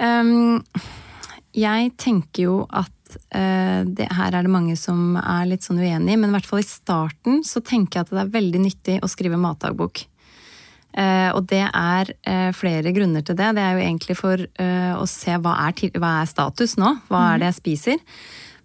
Um, 0.00 0.60
jeg 1.56 1.90
tenker 2.00 2.44
jo 2.44 2.54
at 2.68 3.16
uh, 3.34 3.82
det, 3.88 4.06
her 4.14 4.36
er 4.36 4.46
det 4.46 4.52
mange 4.52 4.76
som 4.78 5.16
er 5.20 5.48
litt 5.50 5.66
sånn 5.66 5.80
uenig, 5.80 6.14
men 6.14 6.30
i 6.30 6.36
hvert 6.36 6.48
fall 6.48 6.62
i 6.62 6.68
starten 6.68 7.42
så 7.46 7.62
tenker 7.64 7.98
jeg 7.98 8.06
at 8.06 8.14
det 8.14 8.22
er 8.24 8.34
veldig 8.36 8.62
nyttig 8.68 9.00
å 9.02 9.10
skrive 9.10 9.40
matdagbok. 9.40 10.04
Uh, 10.90 11.30
og 11.36 11.44
det 11.50 11.62
er 11.66 12.12
uh, 12.26 12.50
flere 12.56 12.92
grunner 12.96 13.24
til 13.26 13.38
det. 13.38 13.52
Det 13.56 13.64
er 13.64 13.76
jo 13.76 13.84
egentlig 13.86 14.18
for 14.18 14.46
å 15.00 15.06
se 15.08 15.36
hva 15.40 15.56
er, 15.66 15.90
hva 15.96 16.14
er, 16.20 16.30
status 16.30 16.76
nå. 16.80 16.94
Hva 17.08 17.24
er 17.32 17.42
det 17.42 17.50
jeg 17.50 17.60
spiser? 17.60 18.02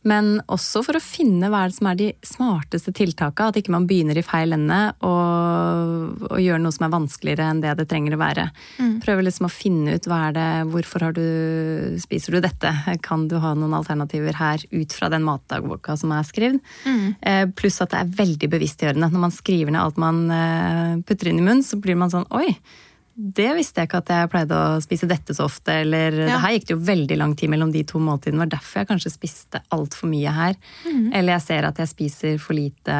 Men 0.05 0.35
også 0.51 0.83
for 0.85 0.97
å 0.97 1.01
finne 1.03 1.49
hva 1.49 1.63
som 1.73 1.89
er 1.89 1.97
de 1.97 2.09
smarteste 2.25 2.93
tiltakene. 2.95 3.49
At 3.49 3.57
ikke 3.59 3.73
man 3.73 3.87
begynner 3.89 4.17
i 4.19 4.25
feil 4.25 4.53
ende 4.55 4.79
og, 5.05 6.21
og 6.29 6.41
gjør 6.41 6.61
noe 6.61 6.75
som 6.75 6.85
er 6.87 6.93
vanskeligere 6.93 7.49
enn 7.49 7.63
det 7.63 7.73
det 7.79 7.87
trenger 7.89 8.15
å 8.15 8.21
være. 8.21 8.45
Mm. 8.77 8.93
Prøve 9.03 9.25
liksom 9.25 9.49
å 9.49 9.53
finne 9.53 9.97
ut 9.97 10.09
hva 10.09 10.21
er 10.27 10.37
det, 10.37 10.47
hvorfor 10.71 11.07
har 11.07 11.17
du, 11.17 11.25
spiser 12.01 12.37
du 12.37 12.43
dette? 12.45 12.71
Kan 13.05 13.27
du 13.31 13.39
ha 13.41 13.55
noen 13.57 13.75
alternativer 13.77 14.37
her 14.37 14.61
ut 14.71 14.95
fra 14.95 15.09
den 15.13 15.25
matdagboka 15.25 15.97
som 15.99 16.13
er 16.15 16.27
skrevet? 16.27 16.73
Mm. 16.85 17.05
Eh, 17.19 17.43
pluss 17.57 17.81
at 17.81 17.93
det 17.95 18.03
er 18.03 18.15
veldig 18.21 18.51
bevisstgjørende. 18.53 19.09
Når 19.09 19.25
man 19.27 19.33
skriver 19.33 19.73
ned 19.73 19.81
alt 19.81 20.01
man 20.01 20.25
eh, 20.29 20.97
putter 21.05 21.31
inn 21.31 21.41
i 21.41 21.45
munnen, 21.45 21.65
så 21.65 21.81
blir 21.81 21.97
man 21.97 22.13
sånn 22.13 22.29
oi 22.35 22.51
det 23.15 23.47
visste 23.55 23.79
jeg 23.79 23.87
ikke 23.87 24.01
at 24.01 24.09
jeg 24.11 24.29
pleide 24.31 24.55
å 24.59 24.79
spise 24.83 25.07
dette 25.07 25.31
så 25.37 25.45
ofte. 25.47 25.71
Eller 25.85 26.17
ja. 26.17 26.25
det 26.33 26.39
her 26.43 26.55
gikk 26.57 26.65
det 26.67 26.75
jo 26.75 26.81
veldig 26.89 27.17
lang 27.21 27.35
tid 27.39 27.51
mellom 27.53 27.71
de 27.71 27.85
to 27.87 28.01
måltidene. 28.03 28.43
var 28.43 28.51
derfor 28.51 28.81
jeg 28.81 28.89
kanskje 28.89 29.13
spiste 29.13 29.61
altfor 29.75 30.11
mye 30.11 30.33
her. 30.35 30.57
Mm. 30.83 31.13
Eller 31.15 31.37
jeg 31.37 31.45
ser 31.45 31.69
at 31.69 31.79
jeg 31.79 31.91
spiser 31.93 32.43
for 32.43 32.59
lite 32.59 32.97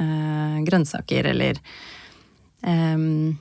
øh, 0.00 0.56
grønnsaker, 0.64 1.28
eller 1.34 1.60
um, 2.64 3.36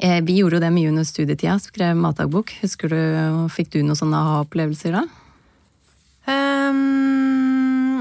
Vi 0.00 0.38
gjorde 0.38 0.56
jo 0.56 0.64
det 0.64 0.72
mye 0.72 0.88
under 0.88 1.04
studietida, 1.04 1.58
skrev 1.60 2.00
matdagbok. 2.00 2.56
Husker 2.64 2.88
du, 2.88 3.00
Fikk 3.52 3.74
du 3.76 3.82
noen 3.82 3.98
sånne 3.98 4.24
aha-opplevelser 4.24 4.96
da? 4.96 5.04
Um, 6.32 8.00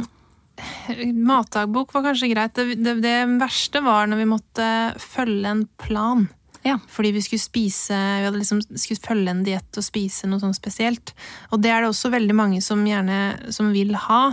matdagbok 1.27 1.91
var 1.97 2.13
kanskje 2.13 2.31
greit. 2.31 2.55
Det, 2.55 2.79
det, 2.79 3.01
det 3.03 3.17
verste 3.41 3.83
var 3.83 4.07
når 4.07 4.23
vi 4.23 4.35
måtte 4.37 4.67
følge 5.03 5.51
en 5.51 5.67
plan. 5.83 6.29
Ja. 6.63 6.77
Fordi 6.89 7.11
vi 7.15 7.21
skulle 7.25 7.41
spise 7.41 7.95
Vi 7.95 8.27
hadde 8.27 8.37
liksom 8.37 8.61
skulle 8.61 9.01
følge 9.01 9.33
en 9.33 9.43
diett 9.45 9.77
og 9.79 9.85
spise 9.85 10.29
noe 10.29 10.41
sånt 10.43 10.57
spesielt. 10.57 11.13
Og 11.51 11.61
det 11.63 11.71
er 11.73 11.81
det 11.81 11.91
også 11.91 12.11
veldig 12.13 12.37
mange 12.37 12.61
som 12.65 12.83
gjerne 12.85 13.51
som 13.53 13.71
vil 13.73 13.95
ha. 14.07 14.23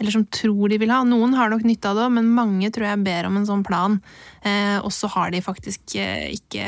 Eller 0.00 0.14
som 0.14 0.26
tror 0.32 0.72
de 0.72 0.78
vil 0.80 0.92
ha. 0.92 1.02
Noen 1.04 1.36
har 1.36 1.52
nok 1.52 1.64
nytte 1.68 1.90
av 1.90 1.98
det 2.00 2.08
men 2.16 2.32
mange 2.36 2.70
tror 2.72 2.88
jeg 2.88 3.04
ber 3.04 3.28
om 3.28 3.38
en 3.40 3.48
sånn 3.48 3.64
plan. 3.66 3.98
Eh, 4.42 4.78
og 4.80 4.92
så 4.96 5.10
har 5.12 5.32
de 5.32 5.42
faktisk 5.44 5.96
eh, 6.00 6.30
ikke 6.38 6.66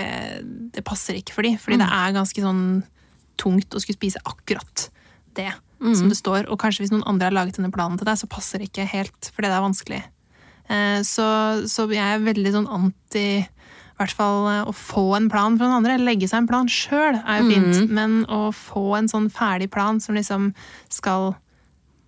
Det 0.77 0.85
passer 0.85 1.17
ikke 1.21 1.37
for 1.37 1.49
dem. 1.49 1.61
Fordi 1.61 1.81
mm. 1.81 1.85
det 1.85 1.93
er 2.01 2.17
ganske 2.19 2.47
sånn 2.49 2.65
tungt 3.41 3.75
å 3.75 3.81
skulle 3.81 3.99
spise 3.99 4.21
akkurat 4.29 4.89
det 5.37 5.49
mm. 5.81 5.95
som 5.97 6.11
det 6.13 6.19
står. 6.21 6.49
Og 6.53 6.61
kanskje 6.61 6.85
hvis 6.85 6.93
noen 6.95 7.07
andre 7.09 7.31
har 7.31 7.37
laget 7.37 7.59
denne 7.59 7.73
planen 7.75 7.97
til 8.01 8.09
deg, 8.09 8.21
så 8.21 8.29
passer 8.31 8.61
det 8.61 8.71
ikke 8.71 8.89
helt, 8.93 9.33
fordi 9.33 9.49
det 9.49 9.57
er 9.57 9.65
vanskelig. 9.65 10.03
Eh, 10.69 11.01
så, 11.07 11.27
så 11.69 11.89
jeg 11.91 12.05
er 12.05 12.27
veldig 12.29 12.55
sånn 12.55 12.71
anti 12.71 13.27
hvert 14.03 14.19
fall 14.19 14.49
eh, 14.51 14.65
å 14.69 14.75
få 14.77 15.07
en 15.19 15.31
plan 15.33 15.57
fra 15.59 15.69
noen 15.69 15.81
andre. 15.81 16.01
Legge 16.03 16.29
seg 16.31 16.43
en 16.43 16.51
plan 16.51 16.69
sjøl 16.71 17.21
er 17.21 17.41
jo 17.41 17.49
fint, 17.49 17.79
mm. 17.85 17.95
men 17.95 18.19
å 18.31 18.51
få 18.57 18.99
en 18.99 19.11
sånn 19.11 19.31
ferdig 19.33 19.71
plan 19.73 20.01
som 20.03 20.19
liksom 20.19 20.53
skal 20.93 21.33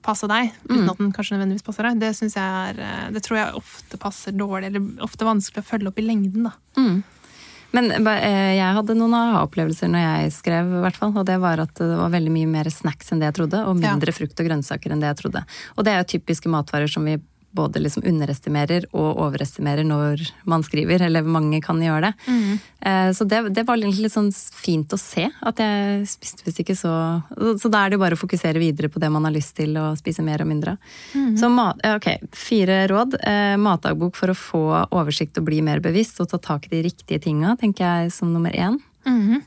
passe 0.04 0.28
deg, 0.28 0.52
uten 0.68 0.84
mm. 0.84 0.92
at 0.92 1.00
den 1.00 1.12
kanskje 1.16 1.38
nødvendigvis 1.38 1.64
passer 1.64 1.86
deg, 1.88 2.00
det 2.02 2.10
jeg 2.12 2.36
er 2.36 2.80
eh, 2.84 3.10
Det 3.14 3.24
tror 3.24 3.38
jeg 3.40 3.58
ofte 3.62 4.00
passer 4.00 4.36
dårlig, 4.36 4.68
eller 4.68 5.04
ofte 5.06 5.28
vanskelig 5.28 5.64
å 5.64 5.68
følge 5.70 5.90
opp 5.90 6.00
i 6.00 6.04
lengden, 6.04 6.50
da. 6.50 6.52
Mm. 6.76 6.98
Men 7.74 7.90
eh, 7.90 8.54
jeg 8.54 8.74
hadde 8.76 8.94
noen 8.94 9.16
aha-opplevelser 9.18 9.90
når 9.90 10.04
jeg 10.04 10.34
skrev, 10.36 10.68
i 10.78 10.82
hvert 10.84 10.98
fall. 10.98 11.14
Og 11.18 11.26
det 11.26 11.40
var 11.42 11.62
at 11.64 11.72
det 11.80 11.96
var 11.98 12.12
veldig 12.12 12.30
mye 12.36 12.50
mer 12.50 12.70
snacks 12.70 13.10
enn 13.10 13.22
det 13.22 13.32
jeg 13.32 13.38
trodde, 13.40 13.64
og 13.66 13.80
mindre 13.80 14.14
ja. 14.14 14.18
frukt 14.20 14.38
og 14.38 14.48
grønnsaker 14.48 14.94
enn 14.94 15.02
det 15.02 15.10
jeg 15.10 15.22
trodde. 15.24 15.42
Og 15.74 15.86
det 15.86 15.94
er 15.94 16.02
jo 16.02 16.12
typiske 16.14 16.52
matvarer 16.52 16.90
som 16.90 17.06
vi 17.08 17.16
både 17.54 17.82
liksom 17.82 18.04
underestimerer 18.06 18.87
og 18.92 19.20
overestimerer 19.28 19.87
når 19.87 20.25
man 20.50 20.64
skriver, 20.66 21.04
eller 21.06 21.26
mange 21.26 21.61
kan 21.64 21.80
gjøre 21.82 22.08
det. 22.08 22.12
Mm. 22.26 22.58
Eh, 22.84 23.11
så 23.16 23.26
det, 23.28 23.40
det, 23.54 23.64
var 23.68 23.78
litt 23.80 24.12
sånn 24.12 24.30
fint 24.34 24.92
å 24.92 24.99
se, 25.00 25.28
at 25.30 25.62
jeg 25.62 26.08
spiste 26.11 26.44
visst 26.44 26.61
ikke 26.61 26.76
så 26.76 26.92
Så 27.61 27.70
da 27.73 27.84
er 27.84 27.90
det 27.90 27.99
jo 27.99 28.02
bare 28.02 28.18
å 28.18 28.20
fokusere 28.20 28.61
videre 28.61 28.90
på 28.92 29.00
det 29.02 29.11
man 29.12 29.25
har 29.26 29.34
lyst 29.34 29.54
til 29.56 29.76
å 29.80 29.87
spise 29.99 30.25
mer 30.26 30.42
og 30.44 30.50
mindre 30.50 30.76
mm. 31.14 31.34
Så 31.40 31.49
ok, 31.94 32.08
fire 32.34 32.82
råd. 32.90 33.16
Eh, 33.23 33.54
matdagbok 33.61 34.18
for 34.18 34.32
å 34.32 34.38
få 34.38 34.62
oversikt 34.90 35.38
og 35.40 35.49
bli 35.49 35.62
mer 35.64 35.80
bevisst 35.84 36.20
og 36.20 36.30
ta 36.32 36.40
tak 36.42 36.68
i 36.68 36.75
de 36.75 36.84
riktige 36.88 37.23
tinga, 37.23 37.54
tenker 37.61 37.84
jeg 37.84 38.14
som 38.14 38.32
nummer 38.34 38.52
én. 38.52 38.80
Mm. 39.06 39.42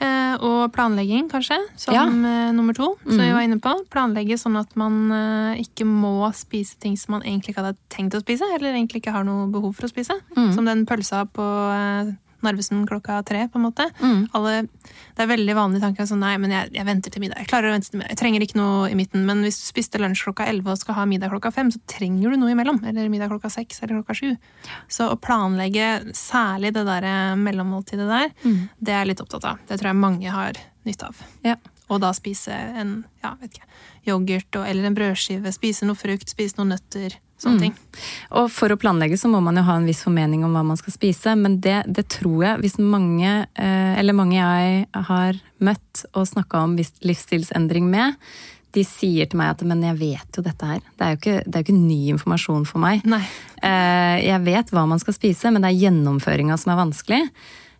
Eh, 0.00 0.34
og 0.40 0.70
planlegging, 0.72 1.26
kanskje, 1.28 1.58
som 1.76 1.92
ja. 1.92 2.06
Eh, 2.08 2.52
nummer 2.56 2.72
to, 2.76 2.94
som 3.04 3.18
mm. 3.18 3.24
vi 3.26 3.34
var 3.36 3.44
inne 3.44 3.58
på. 3.60 3.74
Planlegge 3.92 4.38
sånn 4.40 4.56
at 4.56 4.72
man 4.80 4.96
eh, 5.12 5.60
ikke 5.60 5.84
må 5.84 6.30
spise 6.36 6.78
ting 6.80 6.96
som 6.96 7.18
man 7.18 7.26
egentlig 7.26 7.52
ikke 7.52 7.66
hadde 7.66 7.76
tenkt 7.92 8.16
å 8.16 8.22
spise, 8.22 8.48
eller 8.56 8.72
egentlig 8.72 9.02
ikke 9.02 9.12
har 9.12 9.28
noe 9.28 9.50
behov 9.52 9.76
for 9.76 9.88
å 9.88 9.92
spise. 9.92 10.16
Mm. 10.38 10.50
Som 10.56 10.70
den 10.70 10.86
pølsa 10.88 11.26
på 11.28 11.44
Narvesen 12.46 12.82
klokka 12.88 13.20
tre, 13.26 13.44
på 13.50 13.60
en 13.60 13.66
måte. 13.66 13.86
Mm. 14.00 14.22
Alle, 14.36 14.54
det 15.16 15.24
er 15.24 15.30
veldig 15.30 15.56
vanlig 15.58 15.82
tanke 15.82 16.06
sånn 16.08 16.22
nei, 16.22 16.34
men 16.42 16.54
jeg, 16.54 16.70
jeg, 16.76 16.86
venter 16.88 17.14
til 17.14 17.24
middag. 17.24 17.42
Jeg 17.42 17.50
klarer 17.52 17.70
å 17.70 17.74
vente 17.74 17.90
til 17.90 18.00
middag. 18.00 18.14
Jeg 18.14 18.20
trenger 18.22 18.46
ikke 18.46 18.60
noe 18.60 18.90
i 18.90 18.96
midten. 18.98 19.26
Men 19.28 19.44
hvis 19.46 19.60
du 19.60 19.66
spiste 19.68 20.00
lunsj 20.00 20.24
klokka 20.28 20.48
elleve 20.50 20.74
og 20.74 20.80
skal 20.80 20.98
ha 21.00 21.06
middag 21.10 21.32
klokka 21.34 21.52
fem, 21.54 21.72
så 21.74 21.82
trenger 21.90 22.32
du 22.32 22.40
noe 22.40 22.54
imellom. 22.54 22.80
Eller 22.90 23.10
middag 23.12 23.32
klokka 23.32 23.52
seks 23.52 23.82
eller 23.82 24.00
klokka 24.00 24.18
sju. 24.18 24.30
Så 24.90 25.10
å 25.12 25.18
planlegge 25.20 26.14
særlig 26.16 26.74
det 26.76 26.86
der 26.88 27.08
mellommåltidet 27.40 28.08
der, 28.10 28.32
mm. 28.44 28.60
det 28.78 28.94
er 28.94 29.04
jeg 29.04 29.12
litt 29.12 29.24
opptatt 29.24 29.48
av. 29.52 29.64
Det 29.68 29.80
tror 29.80 29.92
jeg 29.92 30.00
mange 30.00 30.34
har 30.34 30.60
nytte 30.88 31.10
av. 31.10 31.24
Ja. 31.46 31.58
Og 31.90 31.98
da 32.02 32.12
spise 32.14 32.54
en 32.54 33.00
ja, 33.24 33.34
vet 33.40 33.56
ikke, 33.56 33.66
yoghurt 34.06 34.60
og, 34.60 34.68
eller 34.68 34.86
en 34.86 34.96
brødskive, 34.96 35.50
spise 35.54 35.88
noe 35.88 35.98
frukt, 35.98 36.30
spise 36.30 36.60
noen 36.60 36.76
nøtter 36.76 37.16
Sånne 37.40 37.56
mm. 37.56 37.62
ting. 37.64 38.04
Og 38.36 38.50
for 38.52 38.72
å 38.72 38.76
planlegge 38.80 39.16
så 39.20 39.30
må 39.32 39.40
man 39.44 39.56
jo 39.56 39.64
ha 39.64 39.78
en 39.80 39.88
viss 39.88 40.02
formening 40.04 40.44
om 40.44 40.52
hva 40.56 40.62
man 40.66 40.78
skal 40.80 40.92
spise, 40.92 41.32
men 41.40 41.56
det, 41.64 41.78
det 41.88 42.04
tror 42.12 42.44
jeg, 42.44 42.60
hvis 42.60 42.76
mange, 42.82 43.32
eh, 43.56 43.92
eller 43.96 44.16
mange 44.16 44.36
jeg 44.36 45.06
har 45.08 45.38
møtt 45.64 46.04
og 46.12 46.28
snakka 46.28 46.64
om 46.66 46.76
livsstilsendring 46.76 47.88
med, 47.88 48.18
de 48.76 48.84
sier 48.86 49.26
til 49.26 49.40
meg 49.40 49.54
at 49.54 49.64
men 49.66 49.80
jeg 49.82 49.98
vet 49.98 50.36
jo 50.36 50.44
dette 50.46 50.68
her. 50.68 50.82
Det 50.94 51.06
er 51.06 51.14
jo 51.14 51.18
ikke, 51.18 51.38
det 51.46 51.56
er 51.56 51.64
jo 51.64 51.66
ikke 51.66 51.80
ny 51.80 51.98
informasjon 52.12 52.68
for 52.68 52.82
meg. 52.84 53.00
Nei. 53.08 53.22
Eh, 53.66 54.18
jeg 54.28 54.44
vet 54.46 54.70
hva 54.76 54.84
man 54.90 55.00
skal 55.02 55.16
spise, 55.16 55.50
men 55.50 55.64
det 55.64 55.72
er 55.72 55.80
gjennomføringa 55.86 56.60
som 56.60 56.74
er 56.74 56.78
vanskelig. 56.84 57.22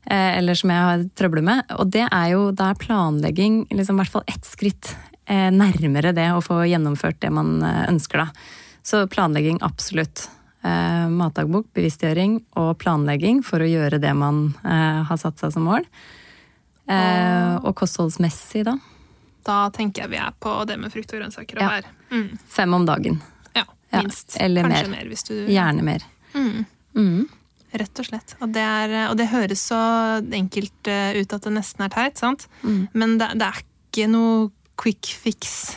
Eh, 0.08 0.32
eller 0.40 0.58
som 0.58 0.72
jeg 0.72 0.88
har 0.88 1.04
trøbler 1.20 1.46
med. 1.46 1.76
Og 1.76 1.92
det 1.94 2.08
er 2.08 2.32
jo 2.32 2.48
da 2.56 2.72
er 2.72 2.80
planlegging 2.80 3.62
liksom, 3.68 4.00
i 4.00 4.02
hvert 4.02 4.16
fall 4.16 4.26
ett 4.30 4.48
skritt 4.48 4.94
nærmere 5.30 6.10
det 6.10 6.24
å 6.34 6.40
få 6.42 6.56
gjennomført 6.66 7.20
det 7.22 7.28
man 7.30 7.60
ønsker, 7.62 8.24
da. 8.24 8.56
Så 8.82 9.06
planlegging, 9.12 9.58
absolutt. 9.62 10.28
Eh, 10.62 11.08
matdagbok, 11.08 11.66
bevisstgjøring 11.76 12.38
og 12.60 12.74
planlegging 12.82 13.42
for 13.44 13.60
å 13.64 13.68
gjøre 13.68 14.00
det 14.00 14.12
man 14.16 14.54
eh, 14.64 15.02
har 15.08 15.16
satt 15.20 15.38
seg 15.40 15.52
som 15.54 15.64
mål. 15.68 15.86
Eh, 16.90 17.56
og 17.62 17.74
kostholdsmessig, 17.78 18.64
da? 18.66 18.76
Da 19.46 19.58
tenker 19.72 20.04
jeg 20.04 20.12
vi 20.12 20.20
er 20.20 20.32
på 20.42 20.52
det 20.68 20.76
med 20.80 20.92
frukt 20.92 21.12
og 21.14 21.20
grønnsaker 21.22 21.60
og 21.60 21.62
Ja. 21.62 21.68
bær. 21.76 21.90
Mm. 22.10 22.38
Fem 22.48 22.74
om 22.76 22.86
dagen. 22.86 23.20
Ja, 23.56 23.64
Ja, 23.92 24.02
minst. 24.02 24.36
eller 24.40 24.62
Kanskje 24.64 24.90
mer. 24.90 25.04
mer. 25.04 25.14
du 25.28 25.46
Gjerne 25.52 25.82
mer. 25.82 26.02
Mm. 26.34 26.66
Mm. 26.94 27.28
Rett 27.72 27.98
og 28.00 28.04
slett. 28.06 28.34
Og 28.42 28.52
det, 28.52 28.60
er, 28.66 29.08
og 29.10 29.16
det 29.16 29.28
høres 29.30 29.62
så 29.70 29.78
enkelt 30.34 30.88
eh, 30.90 31.20
ut 31.22 31.32
at 31.32 31.42
det 31.46 31.52
nesten 31.54 31.84
er 31.86 31.88
teit, 31.94 32.18
sant? 32.18 32.48
Mm. 32.64 32.88
Men 32.92 33.18
det, 33.18 33.28
det 33.38 33.46
er 33.46 33.62
ikke 33.62 34.08
noe 34.10 34.50
quick 34.76 35.06
fix. 35.06 35.76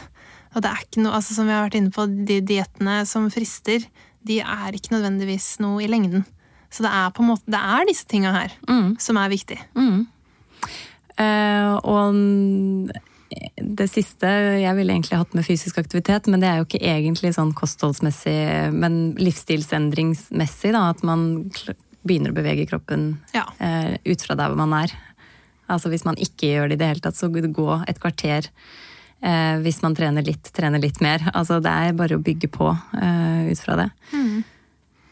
Og 0.55 0.61
det 0.61 0.69
er 0.71 0.83
ikke 0.85 1.01
noe, 1.03 1.15
altså 1.17 1.33
som 1.35 1.47
vi 1.49 1.53
har 1.55 1.65
vært 1.67 1.77
inne 1.79 1.91
på, 1.93 2.05
de 2.27 2.39
diettene 2.45 2.99
som 3.09 3.29
frister, 3.33 3.85
de 4.23 4.39
er 4.39 4.75
ikke 4.77 4.93
nødvendigvis 4.95 5.57
noe 5.63 5.81
i 5.83 5.89
lengden. 5.91 6.25
Så 6.73 6.85
det 6.85 6.91
er 6.93 7.09
på 7.13 7.21
en 7.23 7.31
måte, 7.33 7.45
det 7.53 7.59
er 7.59 7.85
disse 7.89 8.07
tinga 8.09 8.31
her 8.33 8.53
Mm. 8.69 8.95
som 8.99 9.17
er 9.17 9.29
viktig. 9.29 9.59
Mm. 9.77 10.07
Uh, 11.13 11.77
og 11.85 12.15
det 13.57 13.85
siste 13.89 14.29
Jeg 14.61 14.75
ville 14.77 14.93
egentlig 14.93 15.17
hatt 15.17 15.33
med 15.33 15.45
fysisk 15.45 15.77
aktivitet, 15.81 16.27
men 16.29 16.41
det 16.41 16.49
er 16.49 16.57
jo 16.61 16.65
ikke 16.67 16.81
egentlig 16.81 17.33
sånn 17.35 17.53
kostholdsmessig, 17.57 18.73
men 18.73 19.15
livsstilsendringsmessig, 19.17 20.73
da. 20.73 20.89
At 20.93 21.03
man 21.05 21.49
begynner 22.03 22.33
å 22.33 22.37
bevege 22.37 22.67
kroppen 22.69 23.19
Ja. 23.33 23.45
uh, 23.61 23.95
ut 24.05 24.21
fra 24.21 24.35
der 24.35 24.49
hvor 24.53 24.57
man 24.57 24.73
er. 24.83 24.93
Altså 25.69 25.89
hvis 25.89 26.05
man 26.05 26.15
ikke 26.19 26.49
gjør 26.51 26.69
det 26.69 26.75
i 26.77 26.81
det 26.81 26.87
hele 26.87 26.99
tatt, 27.05 27.15
så 27.17 27.29
gå 27.31 27.69
et 27.87 27.99
kvarter. 27.99 28.49
Eh, 29.23 29.57
hvis 29.63 29.77
man 29.81 29.95
trener 29.95 30.25
litt, 30.27 30.49
trener 30.51 30.81
litt 30.83 30.99
mer. 31.01 31.21
Altså 31.33 31.61
det 31.63 31.71
er 31.71 31.93
bare 31.95 32.17
å 32.17 32.23
bygge 32.23 32.49
på 32.51 32.67
eh, 32.99 33.45
ut 33.53 33.61
fra 33.63 33.77
det. 33.79 33.89
Mm. 34.11 34.43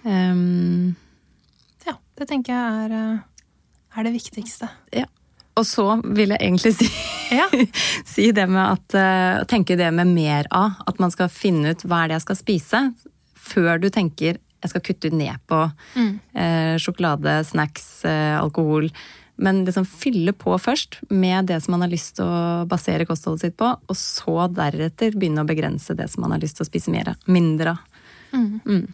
Um, 0.04 0.96
ja. 1.86 1.96
Det 2.18 2.28
tenker 2.30 2.54
jeg 2.54 2.86
er, 2.86 2.96
eh, 2.98 3.98
er 3.98 4.08
det 4.10 4.14
viktigste. 4.20 4.70
ja. 4.96 5.08
Og 5.60 5.66
så 5.68 5.84
vil 6.16 6.32
jeg 6.32 6.40
egentlig 6.40 6.72
si 6.78 6.86
Ja. 7.40 7.46
si 8.08 8.30
det 8.32 8.46
med 8.50 8.62
at 8.64 8.94
uh, 8.96 9.42
Tenke 9.52 9.76
det 9.76 9.90
med 9.94 10.08
mer 10.08 10.48
av. 10.56 10.78
At 10.88 11.00
man 11.04 11.12
skal 11.12 11.28
finne 11.32 11.74
ut 11.74 11.84
hva 11.84 12.06
er 12.06 12.08
det 12.12 12.16
jeg 12.22 12.24
skal 12.24 12.40
spise, 12.40 12.82
før 13.36 13.82
du 13.84 13.90
tenker 13.92 14.40
jeg 14.62 14.72
skal 14.72 14.84
kutte 14.86 15.12
ned 15.12 15.42
på 15.52 15.60
Mm. 15.98 16.14
uh, 16.38 16.76
sjokolade, 16.80 17.34
snacks, 17.50 18.06
uh, 18.08 18.40
alkohol. 18.40 18.88
Men 19.42 19.64
liksom 19.66 19.88
fylle 19.88 20.34
på 20.38 20.56
først 20.62 21.00
med 21.10 21.48
det 21.50 21.62
som 21.64 21.76
man 21.76 21.86
har 21.86 21.92
lyst 21.92 22.18
til 22.20 22.28
å 22.28 22.66
basere 22.70 23.08
kostholdet 23.10 23.48
sitt 23.48 23.60
på, 23.60 23.70
og 23.72 23.98
så 23.98 24.48
deretter 24.54 25.16
begynne 25.16 25.46
å 25.46 25.50
begrense 25.50 25.96
det 25.98 26.10
som 26.12 26.26
man 26.26 26.36
har 26.36 26.44
lyst 26.44 26.60
til 26.60 26.68
å 26.68 26.70
spise 26.70 26.94
mer. 26.94 27.14
Mindre 27.32 27.76
av. 27.76 27.88
Mm. 28.32 28.86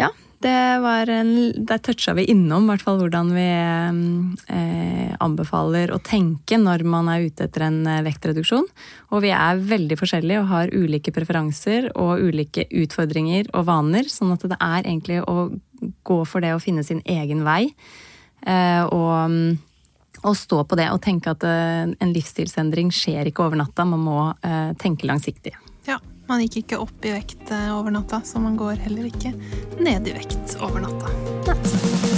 Ja, 0.00 0.08
det 0.42 0.78
var 0.82 1.08
en, 1.08 1.52
der 1.66 1.80
toucha 1.80 2.12
vi 2.18 2.26
innom 2.32 2.66
hvert 2.68 2.82
fall 2.84 2.98
hvordan 3.00 3.30
vi 3.36 3.44
eh, 3.46 5.12
anbefaler 5.22 5.92
å 5.94 6.00
tenke 6.04 6.58
når 6.60 6.84
man 6.88 7.08
er 7.12 7.28
ute 7.28 7.46
etter 7.46 7.64
en 7.68 7.78
eh, 7.88 8.02
vektreduksjon. 8.04 8.66
Og 9.14 9.24
vi 9.24 9.32
er 9.32 9.62
veldig 9.70 9.98
forskjellige 10.00 10.42
og 10.42 10.50
har 10.50 10.74
ulike 10.74 11.14
preferanser 11.14 11.92
og 11.94 12.24
ulike 12.26 12.66
utfordringer 12.82 13.48
og 13.54 13.68
vaner. 13.70 14.10
Sånn 14.10 14.34
at 14.34 14.44
det 14.50 14.58
er 14.58 14.82
egentlig 14.82 15.22
å 15.22 15.48
gå 16.04 16.18
for 16.28 16.44
det 16.44 16.52
å 16.56 16.62
finne 16.62 16.84
sin 16.86 17.00
egen 17.08 17.44
vei. 17.46 17.70
Eh, 18.46 18.82
og, 18.84 19.30
mm, 19.30 19.58
og 20.24 20.36
stå 20.36 20.62
på 20.68 20.78
det 20.78 20.90
og 20.92 21.00
tenke 21.04 21.32
at 21.32 21.44
eh, 21.48 21.92
en 21.92 22.14
livsstilsendring 22.14 22.92
skjer 22.94 23.30
ikke 23.30 23.46
over 23.46 23.60
natta. 23.60 23.86
Man 23.88 24.04
må 24.04 24.18
eh, 24.44 24.72
tenke 24.80 25.08
langsiktig. 25.10 25.56
ja. 25.88 26.00
Man 26.24 26.40
gikk 26.40 26.62
ikke 26.62 26.78
opp 26.80 27.04
i 27.04 27.10
vekt 27.12 27.50
over 27.52 27.92
natta, 27.92 28.22
så 28.24 28.40
man 28.40 28.56
går 28.56 28.80
heller 28.86 29.10
ikke 29.10 29.34
ned 29.76 30.08
i 30.08 30.16
vekt 30.16 30.56
over 30.64 30.80
natta. 30.86 32.13